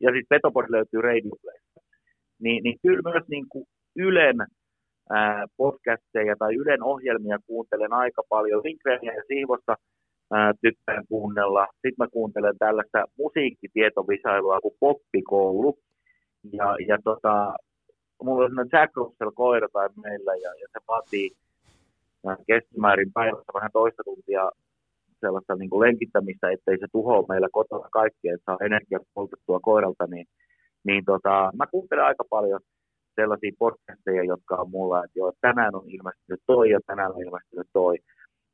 ja 0.00 0.10
siis 0.12 0.26
Petopodi 0.28 0.66
löytyy 0.70 1.00
Radio 1.00 1.30
niin, 2.38 2.62
niin 2.62 2.78
kyllä 2.82 3.10
myös 3.12 3.24
niin 3.28 3.46
kuin 3.48 3.64
Ylen 3.96 4.36
ää, 5.10 5.46
podcasteja 5.56 6.36
tai 6.38 6.54
Ylen 6.54 6.82
ohjelmia 6.82 7.38
kuuntelen 7.46 7.92
aika 7.92 8.22
paljon. 8.28 8.62
Lindgrenia 8.64 9.14
ja 9.14 9.22
Siivosta 9.28 9.76
ää, 10.32 10.52
tykkään 10.60 11.04
kuunnella. 11.08 11.66
Sitten 11.72 11.94
mä 11.98 12.08
kuuntelen 12.12 12.58
tällaista 12.58 13.04
musiikkitietovisailua 13.18 14.60
kuin 14.60 14.74
Poppikoulu. 14.80 15.78
Ja, 16.52 16.76
ja 16.88 16.98
tota, 17.04 17.54
mulla 18.22 18.44
on 18.44 18.50
sellainen 18.50 18.70
Jack 18.72 18.96
Russell 18.96 19.30
koira 19.30 19.68
tai 19.72 19.88
meillä 20.02 20.34
ja, 20.34 20.50
ja 20.60 20.66
se 20.72 20.80
vaatii 20.88 21.30
keskimäärin 22.46 23.12
päivässä 23.12 23.52
vähän 23.54 23.70
toista 23.72 24.02
tuntia 24.04 24.50
sellaista 25.20 25.54
niin 25.54 25.70
kuin 25.70 25.80
lenkittämistä, 25.86 26.50
ettei 26.50 26.78
se 26.78 26.86
tuhoa 26.92 27.24
meillä 27.28 27.48
kotona 27.52 27.88
kaikkea, 27.92 28.34
että 28.34 28.44
saa 28.44 28.66
energiaa 28.66 29.00
poltettua 29.14 29.60
koiralta, 29.60 30.06
niin, 30.06 30.26
niin 30.84 31.04
tota, 31.04 31.50
mä 31.58 31.66
kuuntelen 31.66 32.04
aika 32.04 32.24
paljon 32.30 32.60
sellaisia 33.14 33.52
podcasteja, 33.58 34.24
jotka 34.24 34.56
on 34.56 34.70
mulla, 34.70 35.04
että 35.04 35.18
joo, 35.18 35.32
tänään 35.40 35.74
on 35.74 35.84
ilmestynyt 35.86 36.40
toi 36.46 36.70
ja 36.70 36.80
tänään 36.86 37.12
on 37.12 37.22
ilmestynyt 37.22 37.68
toi. 37.72 37.96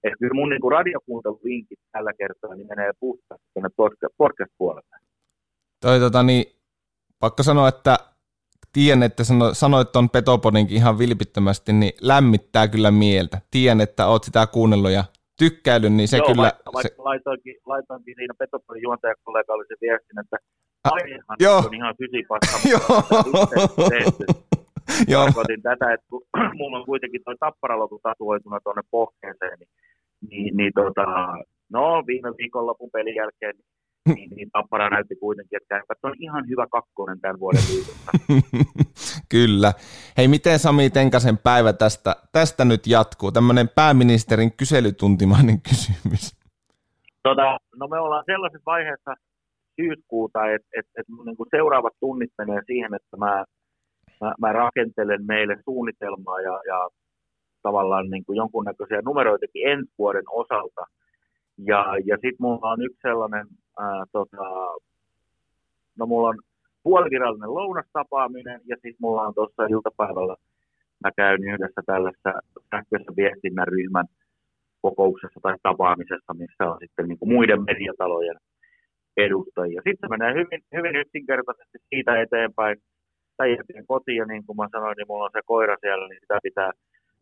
Että 0.04 0.16
kyllä 0.18 0.34
mun 0.34 0.48
niin 0.48 0.70
radiokuunteluvinkit 0.70 1.78
tällä 1.92 2.12
kertaa 2.12 2.54
niin 2.54 2.68
menee 2.68 2.92
puhtaasti 3.00 3.46
tuonne 3.54 3.70
podcast-puolelle. 4.18 4.96
Toi 5.80 5.98
tota 6.00 6.22
niin, 6.22 6.44
pakko 7.18 7.42
sanoa, 7.42 7.68
että 7.68 7.98
tiedän, 8.72 9.02
että 9.02 9.24
sano, 9.24 9.54
sanoit 9.54 9.92
tuon 9.92 10.10
Petopodinkin 10.10 10.76
ihan 10.76 10.98
vilpittömästi, 10.98 11.72
niin 11.72 11.92
lämmittää 12.00 12.68
kyllä 12.68 12.90
mieltä. 12.90 13.40
Tiedän, 13.50 13.80
että 13.80 14.06
oot 14.06 14.24
sitä 14.24 14.46
kuunnellut 14.46 14.90
ja 14.90 15.04
tykkäillyt, 15.38 15.92
niin 15.92 16.08
se 16.08 16.16
Joo, 16.16 16.26
kyllä... 16.26 16.42
Vaikka, 16.42 16.82
se... 16.82 16.88
vaikka 16.88 17.04
laitoinkin, 17.04 17.56
laitoinkin 17.66 18.14
siinä 18.16 18.34
Petopodin 18.38 18.82
juontajakollegalle 18.82 19.64
sen 19.68 19.76
viestin, 19.80 20.18
että 20.20 20.36
aihehan 20.84 21.36
joo. 21.40 21.58
on 21.58 21.74
ihan 21.74 21.94
fysipasta, 21.98 22.68
Joo. 22.68 23.02
mutta. 23.32 23.60
Joo, 23.60 24.49
Tarkoitin 25.12 25.62
tätä, 25.62 25.92
että 25.92 26.06
kun 26.10 26.22
mulla 26.58 26.78
on 26.78 26.86
kuitenkin 26.86 27.20
toi 27.24 27.36
tapparalotu 27.40 28.00
tatuoituna 28.02 28.58
tuonne 28.60 28.82
pohkeeseen, 28.90 29.58
niin, 29.58 29.70
niin, 30.30 30.56
niin 30.56 30.72
tota, 30.74 31.04
no 31.72 32.02
viime 32.06 32.30
viikonlopun 32.38 32.90
pelin 32.92 33.14
jälkeen 33.14 33.54
niin, 34.14 34.30
niin 34.36 34.50
Tappara 34.50 34.88
näytti 34.88 35.16
kuitenkin, 35.16 35.56
että 35.56 35.74
Kärpät 35.74 35.98
on 36.02 36.14
ihan 36.18 36.48
hyvä 36.48 36.66
kakkonen 36.66 37.20
tämän 37.20 37.40
vuoden 37.40 37.62
liitossa. 37.70 38.10
Kyllä. 39.28 39.72
Hei, 40.16 40.28
miten 40.28 40.58
Sami 40.58 40.90
Tenkasen 40.90 41.38
päivä 41.38 41.72
tästä, 41.72 42.16
tästä 42.32 42.64
nyt 42.64 42.86
jatkuu? 42.86 43.32
Tämmöinen 43.32 43.68
pääministerin 43.68 44.52
kyselytuntimainen 44.56 45.60
kysymys. 45.68 46.36
Tota, 47.22 47.58
no 47.76 47.88
me 47.88 47.98
ollaan 47.98 48.24
sellaisessa 48.26 48.62
vaiheessa 48.66 49.14
syyskuuta, 49.80 50.52
että 50.54 50.68
et, 50.78 50.86
et 50.98 51.06
niin 51.08 51.36
seuraavat 51.50 51.92
tunnit 52.00 52.30
menee 52.38 52.60
siihen, 52.66 52.94
että 52.94 53.16
mä, 53.16 53.44
mä, 54.20 54.34
mä 54.40 54.52
rakentelen 54.52 55.26
meille 55.26 55.56
suunnitelmaa 55.64 56.40
ja, 56.40 56.60
ja 56.66 56.88
tavallaan 57.62 58.10
niin 58.10 58.24
kuin 58.24 58.36
jonkunnäköisiä 58.36 59.02
numeroitakin 59.04 59.68
ensi 59.68 59.92
vuoden 59.98 60.24
osalta. 60.30 60.84
Ja, 61.58 61.94
ja 62.04 62.16
sitten 62.16 62.40
mulla 62.40 62.70
on 62.70 62.82
yksi 62.82 63.00
sellainen, 63.02 63.46
ää, 63.78 64.04
tota, 64.12 64.36
no 65.98 66.06
mulla 66.06 66.28
on 66.28 66.38
puolivirallinen 66.82 67.54
lounastapaaminen 67.54 68.60
ja 68.64 68.76
sitten 68.76 69.00
mulla 69.00 69.22
on 69.22 69.34
tuossa 69.34 69.66
iltapäivällä, 69.66 70.36
mä 71.04 71.10
käyn 71.16 71.44
yhdessä 71.44 71.80
tällaisessa 71.86 72.32
sähköisen 72.70 73.16
viestinnän 73.16 73.68
ryhmän 73.68 74.06
kokouksessa 74.82 75.40
tai 75.42 75.54
tapaamisessa, 75.62 76.34
missä 76.34 76.70
on 76.70 76.78
sitten 76.80 77.08
niin 77.08 77.18
kuin 77.18 77.32
muiden 77.32 77.62
mediatalojen 77.62 78.36
edustajia. 79.16 79.82
Sitten 79.84 80.08
se 80.08 80.16
menee 80.16 80.34
hyvin, 80.34 80.60
hyvin 80.76 80.96
yksinkertaisesti 80.96 81.78
siitä 81.88 82.20
eteenpäin. 82.20 82.76
Päijätien 83.40 83.86
kotiin 83.92 84.20
ja 84.22 84.26
niin 84.32 84.44
kuin 84.46 84.56
mä 84.56 84.66
sanoin, 84.74 84.96
niin 84.96 85.08
mulla 85.08 85.24
on 85.24 85.36
se 85.36 85.42
koira 85.52 85.76
siellä, 85.80 86.08
niin 86.08 86.20
sitä 86.22 86.38
pitää, 86.42 86.70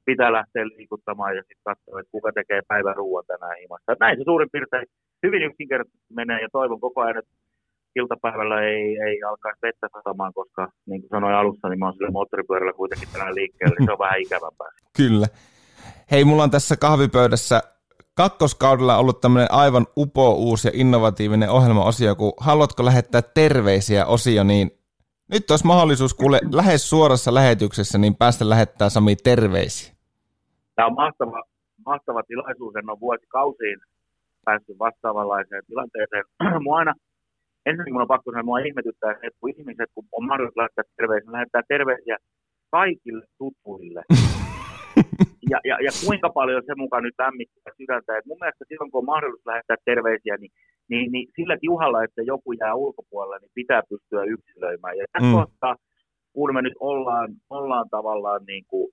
pitää 0.09 0.31
lähteä 0.39 0.65
liikuttamaan 0.67 1.37
ja 1.37 1.43
sitten 1.43 1.69
katsoa, 1.71 2.01
että 2.01 2.15
kuka 2.17 2.31
tekee 2.33 2.61
päivän 2.69 2.97
ruoan 3.01 3.25
tänään 3.27 3.61
himassa. 3.63 3.97
Näin 4.01 4.17
se 4.19 4.25
suurin 4.25 4.53
piirtein 4.53 4.87
hyvin 5.27 5.43
yksinkertaisesti 5.49 6.15
menee 6.21 6.41
ja 6.45 6.49
toivon 6.53 6.81
koko 6.81 7.01
ajan, 7.01 7.19
että 7.19 7.35
iltapäivällä 7.97 8.59
ei, 8.73 8.85
ei 9.07 9.23
alkaisi 9.23 9.63
vettä 9.63 9.87
satamaan, 9.93 10.33
koska 10.35 10.69
niin 10.87 11.01
kuin 11.01 11.11
sanoin 11.11 11.35
alussa, 11.35 11.69
niin 11.69 11.79
mä 11.79 11.85
oon 11.87 11.95
sillä 11.95 12.11
moottoripyörällä 12.11 12.73
kuitenkin 12.73 13.09
tänään 13.13 13.35
liikkeellä, 13.35 13.77
niin 13.79 13.87
se 13.87 13.93
on 13.93 14.05
vähän 14.07 14.21
ikävämpää. 14.21 14.71
Kyllä. 14.97 15.27
Hei, 16.11 16.25
mulla 16.25 16.43
on 16.43 16.51
tässä 16.51 16.77
kahvipöydässä 16.77 17.63
kakkoskaudella 18.15 18.97
ollut 18.97 19.21
tämmöinen 19.21 19.53
aivan 19.53 19.87
upo 19.97 20.35
uusi 20.35 20.69
ja 20.69 20.73
innovatiivinen 20.75 21.51
ohjelma-osio, 21.51 22.15
kun 22.15 22.33
haluatko 22.41 22.85
lähettää 22.85 23.23
terveisiä 23.23 24.07
osio, 24.07 24.45
niin 24.45 24.78
nyt 25.33 25.51
olisi 25.51 25.67
mahdollisuus 25.67 26.15
kuule 26.15 26.41
lähes 26.53 26.91
suorassa 26.91 27.35
lähetyksessä, 27.35 27.99
niin 27.99 28.17
päästä 28.17 28.49
lähettää 28.49 28.89
Sami 28.89 29.17
terveisiä. 29.17 29.95
Tämä 30.75 30.87
on 30.87 30.95
mahtava, 30.95 31.43
mahtava 31.87 32.23
tilaisuus, 32.23 32.77
en 32.77 32.91
ole 32.91 33.01
vuosikausiin 33.01 33.79
päässyt 34.45 34.79
vastaavanlaiseen 34.79 35.63
tilanteeseen. 35.67 36.25
Mua 36.65 36.79
aina, 36.79 36.95
ensinnäkin 37.67 37.93
minun 37.95 38.07
on 38.07 38.15
pakko 38.15 38.31
sanoa, 38.31 38.51
mua 38.51 38.59
ihmetyttää 38.59 39.13
että 39.13 39.39
kun 39.41 39.51
ihmiset, 39.51 39.91
kun 39.95 40.05
on 40.13 40.27
mahdollisuus 40.27 40.57
lähettää 40.57 40.85
terveisiä, 40.97 41.33
lähettää 41.33 41.63
terveisiä 41.69 42.17
kaikille 42.71 43.25
tutuille. 43.39 44.03
ja, 45.53 45.59
ja, 45.71 45.77
ja 45.87 45.93
kuinka 46.05 46.29
paljon 46.39 46.63
se 46.67 46.75
mukaan 46.75 47.03
nyt 47.03 47.19
lämmittää 47.19 47.73
sydäntä. 47.79 48.17
Et 48.17 48.27
mun 48.27 48.41
mielestä 48.41 48.65
silloin, 48.69 48.91
kun 48.91 48.99
on 49.03 49.13
mahdollisuus 49.13 49.47
lähettää 49.47 49.77
terveisiä, 49.85 50.37
niin, 50.37 50.53
niin, 50.89 51.13
niin 51.13 51.29
sillä 51.37 51.57
tiuhalla, 51.61 52.05
että 52.05 52.23
joku 52.23 52.53
jää 52.53 52.75
ulkopuolelle, 52.75 53.39
niin 53.39 53.51
pitää 53.55 53.83
pystyä 53.89 54.23
yksilöimään. 54.25 54.97
Ja 54.99 55.05
tässä 55.13 55.29
mm. 55.29 55.35
kohtaa, 55.35 55.77
kun 56.33 56.55
me 56.55 56.63
nyt 56.63 56.75
ollaan, 56.81 57.29
ollaan 57.51 57.89
tavallaan 57.91 58.41
niin 58.47 58.65
kuin, 58.69 58.89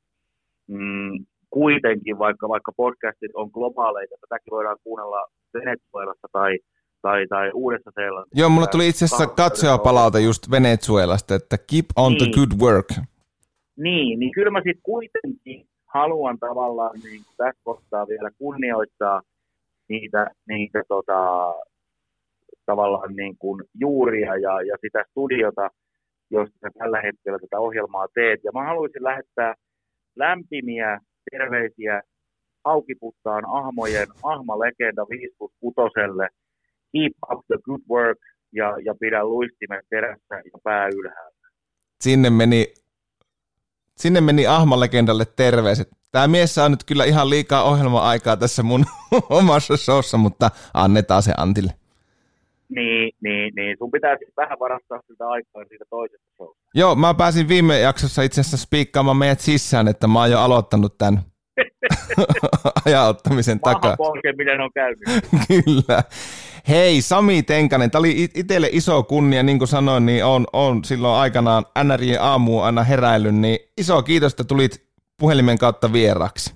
mm, 0.68 1.26
kuitenkin, 1.50 2.20
vaikka, 2.20 2.50
vaikka 2.50 2.72
podcastit 2.78 3.32
on 3.34 3.50
globaaleita, 3.54 4.16
tätäkin 4.22 4.52
voidaan 4.52 4.78
kuunnella 4.84 5.28
Venezuelassa 5.54 6.28
tai, 6.32 6.58
tai, 7.02 7.28
tai 7.28 7.52
uudessa 7.54 7.92
seelannissa. 7.96 8.40
Joo, 8.40 8.50
mulla 8.50 8.68
tuli 8.68 8.88
itse 8.88 9.06
asiassa 9.06 9.28
katsojapalaute 9.28 10.20
just 10.20 10.52
Venezuelasta, 10.52 11.36
että 11.36 11.58
keep 11.70 11.86
on 11.96 12.12
niin. 12.12 12.24
the 12.24 12.32
good 12.36 12.60
work. 12.62 12.90
Niin, 13.78 14.20
niin 14.20 14.32
kyllä 14.32 14.52
mä 14.52 14.60
sitten 14.60 14.84
kuitenkin 14.84 15.68
haluan 15.86 16.40
tavallaan 16.40 17.00
niin 17.04 17.22
tässä 17.38 17.62
kohtaa 17.64 18.08
vielä 18.08 18.30
kunnioittaa 18.38 19.22
niitä, 19.90 20.32
niitä 20.48 20.84
tota, 20.88 21.54
tavallaan 22.66 23.16
niin 23.16 23.38
kuin 23.38 23.64
juuria 23.80 24.36
ja, 24.36 24.62
ja 24.62 24.78
sitä 24.82 25.04
studiota, 25.10 25.70
josta 26.32 26.70
tällä 26.80 27.02
hetkellä 27.02 27.40
tätä 27.40 27.60
ohjelmaa 27.60 28.08
teet. 28.14 28.40
Ja 28.44 28.52
mä 28.54 28.64
haluaisin 28.64 29.04
lähettää 29.04 29.56
lämpimiä 30.16 31.00
terveisiä 31.32 32.02
Haukiputtaan 32.66 33.44
ahmojen 33.48 34.08
ahmalegenda 34.24 35.06
5 35.10 35.36
6 35.60 35.76
Keep 36.92 37.14
up 37.32 37.46
the 37.48 37.58
good 37.66 37.82
work 37.90 38.20
ja, 38.52 38.78
ja 38.86 38.96
pidä 39.00 39.24
luistimet 39.24 39.86
terässä 39.90 40.36
ja 40.36 40.60
pää 40.64 40.88
ylhäällä. 40.88 41.48
Sinne 42.02 42.30
meni 42.30 42.74
sinne 43.98 44.22
meni 44.22 44.48
Ahma-legendalle 44.48 45.26
terveiset. 45.36 45.90
Tämä 46.12 46.28
mies 46.28 46.56
saa 46.56 46.70
nyt 46.70 46.84
kyllä 46.84 47.06
ihan 47.06 47.30
liikaa 47.30 47.64
ohjelma-aikaa 47.64 48.38
tässä 48.38 48.64
mun 48.64 48.86
omassa 49.30 49.78
showssa, 49.78 50.18
mutta 50.18 50.52
annetaan 50.74 51.24
se 51.24 51.34
Antille. 51.38 51.74
Niin, 52.70 53.12
niin, 53.24 53.54
niin. 53.56 53.78
Sun 53.78 53.92
pitää 53.92 54.18
siis 54.18 54.34
vähän 54.38 54.60
varastaa 54.60 55.00
sitä 55.08 55.28
aikaa 55.28 55.64
siitä 55.70 55.86
toisesta 55.90 56.28
showsta. 56.36 56.64
Joo, 56.76 56.96
mä 56.96 57.14
pääsin 57.14 57.48
viime 57.48 57.80
jaksossa 57.80 58.22
itse 58.22 58.42
asiassa 58.42 58.58
spiikkaamaan 58.58 59.18
meidät 59.18 59.40
sisään, 59.40 59.88
että 59.88 60.08
mä 60.08 60.20
oon 60.20 60.32
jo 60.32 60.40
aloittanut 60.40 60.98
tämän 60.98 61.20
ajauttamisen 62.86 63.60
takaa. 63.60 63.98
polkeminen 63.98 64.62
on 64.62 64.72
käynyt. 64.74 65.00
Kyllä. 65.48 66.04
Hei, 66.68 67.02
Sami 67.02 67.44
Tenkanen, 67.44 67.92
tämä 67.92 68.00
oli 68.00 68.24
itselle 68.36 68.70
iso 68.72 69.04
kunnia, 69.04 69.44
niin 69.44 69.58
kuin 69.58 69.68
sanoin, 69.68 70.06
niin 70.06 70.26
on, 70.26 70.46
on 70.54 70.84
silloin 70.84 71.20
aikanaan 71.20 71.64
NRJ 71.84 72.16
aamu 72.20 72.62
aina 72.62 72.84
heräillyt, 72.84 73.36
niin 73.36 73.60
iso 73.78 74.04
kiitos, 74.04 74.34
että 74.34 74.44
tulit 74.44 74.88
puhelimen 75.20 75.58
kautta 75.58 75.94
vieraksi. 75.94 76.56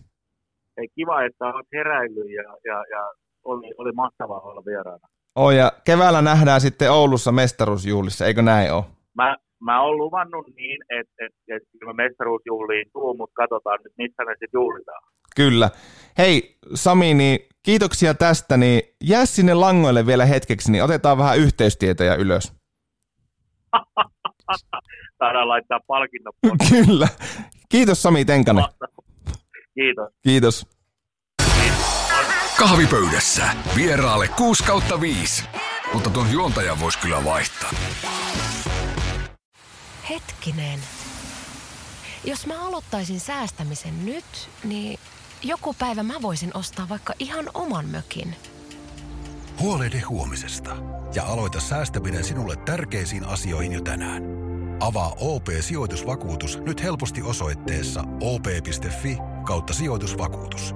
Hei, 0.77 0.87
kiva, 0.95 1.23
että 1.23 1.45
olet 1.45 1.67
heräillyt 1.73 2.29
ja, 2.29 2.43
ja, 2.65 2.83
ja 2.89 3.11
oli, 3.43 3.73
oli 3.77 3.91
mahtavaa 3.91 4.39
olla 4.39 4.65
vieraana. 4.65 5.07
Oh, 5.35 5.51
ja 5.51 5.71
keväällä 5.85 6.21
nähdään 6.21 6.61
sitten 6.61 6.91
Oulussa 6.91 7.31
mestaruusjuhlissa, 7.31 8.25
eikö 8.25 8.41
näin 8.41 8.73
ole? 8.73 8.83
Mä, 9.15 9.35
mä 9.63 9.81
oon 9.81 9.97
luvannut 9.97 10.47
niin, 10.55 10.81
että 10.99 11.13
et, 11.25 11.33
et, 11.47 11.63
et 11.63 11.85
mä 11.85 11.93
mestaruusjuhliin 11.93 12.85
tuun, 12.93 13.17
mutta 13.17 13.33
katsotaan 13.33 13.79
nyt, 13.83 13.93
missä 13.97 14.25
me 14.25 14.31
sitten 14.31 14.49
juhlitaan. 14.53 15.03
Kyllä. 15.35 15.69
Hei 16.17 16.57
Sami, 16.73 17.13
niin 17.13 17.39
kiitoksia 17.63 18.13
tästä, 18.13 18.57
niin 18.57 18.81
jää 19.03 19.25
sinne 19.25 19.53
langoille 19.53 20.05
vielä 20.05 20.25
hetkeksi, 20.25 20.71
niin 20.71 20.83
otetaan 20.83 21.17
vähän 21.17 21.37
yhteystietoja 21.39 22.15
ylös. 22.15 22.53
Saadaan 25.19 25.47
laittaa 25.47 25.79
palkinnot. 25.87 26.35
Kyllä. 26.69 27.07
Kiitos 27.69 28.01
Sami 28.01 28.25
Tenkanen. 28.25 28.65
Kiitos. 29.73 30.09
Kiitos. 30.23 30.78
Kahvipöydässä 32.59 33.43
vieraalle 33.75 34.27
6 34.27 34.63
kautta 34.63 35.01
5, 35.01 35.43
mutta 35.93 36.09
tuon 36.09 36.31
juontajan 36.31 36.79
voisi 36.79 36.99
kyllä 36.99 37.23
vaihtaa. 37.23 37.71
Hetkinen. 40.09 40.79
Jos 42.23 42.47
mä 42.47 42.67
aloittaisin 42.67 43.19
säästämisen 43.19 44.05
nyt, 44.05 44.49
niin 44.63 44.99
joku 45.43 45.75
päivä 45.79 46.03
mä 46.03 46.13
voisin 46.21 46.51
ostaa 46.53 46.89
vaikka 46.89 47.13
ihan 47.19 47.49
oman 47.53 47.85
mökin. 47.85 48.35
Huolehdi 49.59 49.99
huomisesta 49.99 50.75
ja 51.15 51.25
aloita 51.25 51.59
säästäminen 51.59 52.23
sinulle 52.23 52.55
tärkeisiin 52.55 53.25
asioihin 53.25 53.71
jo 53.71 53.81
tänään. 53.81 54.23
Avaa 54.79 55.15
OP-sijoitusvakuutus 55.19 56.59
nyt 56.59 56.83
helposti 56.83 57.21
osoitteessa 57.21 58.03
op.fi 58.21 59.17
kautta 59.45 59.73
sijoitusvakuutus. 59.73 60.75